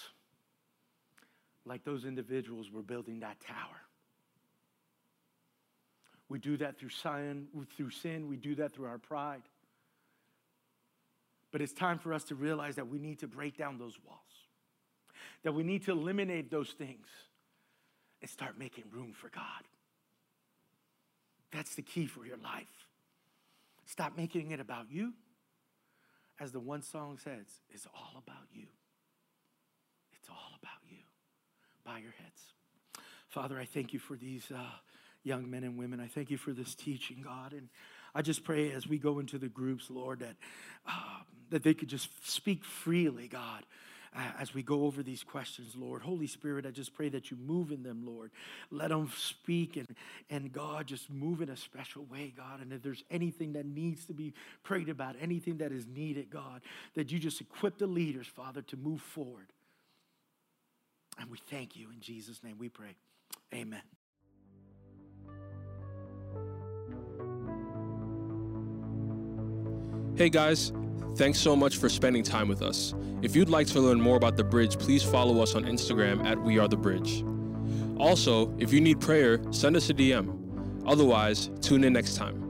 like 1.65 1.85
those 1.85 2.05
individuals 2.05 2.71
were 2.73 2.83
building 2.83 3.21
that 3.21 3.39
tower. 3.41 3.57
We 6.29 6.39
do 6.39 6.57
that 6.57 6.79
through 6.79 6.89
sin, 6.91 7.47
through 7.77 7.91
sin, 7.91 8.27
we 8.27 8.37
do 8.37 8.55
that 8.57 8.73
through 8.73 8.87
our 8.87 8.99
pride. 8.99 9.43
But 11.51 11.63
it's 11.63 11.73
time 11.73 11.99
for 11.99 12.13
us 12.13 12.25
to 12.25 12.35
realize 12.35 12.77
that 12.77 12.89
we 12.89 12.99
need 12.99 13.21
to 13.21 13.27
break 13.27 13.57
down 13.57 13.79
those 13.79 13.99
walls, 14.07 14.21
that 15.45 15.53
we 15.53 15.63
need 15.63 15.85
to 15.85 15.93
eliminate 15.93 16.51
those 16.51 16.71
things 16.71 17.07
and 18.21 18.31
start 18.31 18.59
making 18.59 18.85
room 18.93 19.13
for 19.15 19.29
God. 19.29 19.43
That's 21.53 21.75
the 21.75 21.83
key 21.83 22.07
for 22.07 22.27
your 22.27 22.37
life. 22.37 22.87
Stop 23.87 24.17
making 24.17 24.51
it 24.51 24.61
about 24.61 24.87
you. 24.91 25.15
As 26.41 26.53
the 26.53 26.61
one 26.61 26.83
song 26.83 27.19
says, 27.23 27.47
it's 27.71 27.87
all 27.87 28.23
about 28.23 28.47
you. 28.53 28.67
It's 30.13 30.29
all 30.29 30.53
about 30.61 30.83
you. 30.89 30.99
Bow 31.85 31.97
your 31.97 32.13
heads. 32.13 32.43
Father, 33.29 33.59
I 33.59 33.65
thank 33.65 33.93
you 33.93 33.99
for 33.99 34.15
these 34.17 34.51
uh, 34.55 34.61
young 35.25 35.51
men 35.51 35.65
and 35.65 35.79
women. 35.79 36.01
I 36.01 36.07
thank 36.07 36.31
you 36.31 36.37
for 36.37 36.53
this 36.53 36.75
teaching, 36.75 37.23
God. 37.25 37.53
And 37.53 37.69
I 38.15 38.23
just 38.23 38.45
pray 38.45 38.73
as 38.73 38.87
we 38.87 38.99
go 38.99 39.19
into 39.19 39.39
the 39.39 39.49
groups, 39.49 39.91
Lord, 39.91 40.21
that, 40.21 40.37
uh, 40.87 41.21
that 41.51 41.63
they 41.63 41.75
could 41.75 41.89
just 41.89 42.09
speak 42.29 42.65
freely, 42.65 43.29
God. 43.29 43.65
As 44.41 44.53
we 44.55 44.63
go 44.63 44.85
over 44.85 45.03
these 45.03 45.23
questions, 45.23 45.75
Lord. 45.77 46.03
Holy 46.03 46.27
Spirit, 46.27 46.67
I 46.67 46.71
just 46.71 46.95
pray 46.95 47.09
that 47.11 47.31
you 47.31 47.37
move 47.37 47.71
in 47.71 47.83
them, 47.83 48.05
Lord. 48.05 48.33
Let 48.71 48.89
them 48.89 49.13
speak 49.17 49.77
and, 49.77 49.87
and 50.31 50.51
God, 50.51 50.87
just 50.87 51.11
move 51.11 51.41
in 51.41 51.51
a 51.51 51.57
special 51.57 52.05
way, 52.07 52.33
God. 52.37 52.61
And 52.61 52.73
if 52.73 52.83
there's 52.83 53.05
anything 53.11 53.53
that 53.53 53.67
needs 53.67 54.07
to 54.07 54.15
be 54.15 54.33
prayed 54.65 54.89
about, 54.89 55.15
anything 55.21 55.59
that 55.59 55.73
is 55.73 55.87
needed, 55.87 56.31
God, 56.31 56.63
that 56.95 57.13
you 57.13 57.19
just 57.19 57.41
equip 57.41 57.79
the 57.79 57.87
leaders, 57.87 58.27
Father, 58.27 58.63
to 58.63 58.77
move 58.77 59.03
forward. 59.03 59.53
And 61.21 61.31
we 61.31 61.39
thank 61.51 61.77
you. 61.77 61.91
In 61.93 62.01
Jesus' 62.01 62.43
name 62.43 62.57
we 62.59 62.71
pray. 62.71 62.97
Amen. 63.55 63.83
Hey 70.19 70.29
guys, 70.29 70.73
thanks 71.15 71.39
so 71.39 71.55
much 71.55 71.77
for 71.77 71.89
spending 71.89 72.25
time 72.25 72.49
with 72.49 72.61
us. 72.61 72.93
If 73.23 73.37
you'd 73.37 73.49
like 73.49 73.69
to 73.69 73.79
learn 73.79 74.01
more 74.01 74.17
about 74.17 74.37
The 74.37 74.43
Bridge, 74.43 74.77
please 74.77 75.01
follow 75.01 75.41
us 75.41 75.55
on 75.55 75.63
Instagram 75.63 76.27
at 76.27 76.43
We 76.43 76.59
Are 76.59 76.67
The 76.67 76.77
Bridge. 76.77 77.25
Also, 78.01 78.53
if 78.59 78.73
you 78.73 78.81
need 78.81 79.01
prayer, 79.01 79.41
send 79.53 79.77
us 79.77 79.91
a 79.91 79.95
DM. 79.95 80.83
Otherwise, 80.85 81.51
tune 81.61 81.85
in 81.85 81.93
next 81.93 82.17
time. 82.17 82.48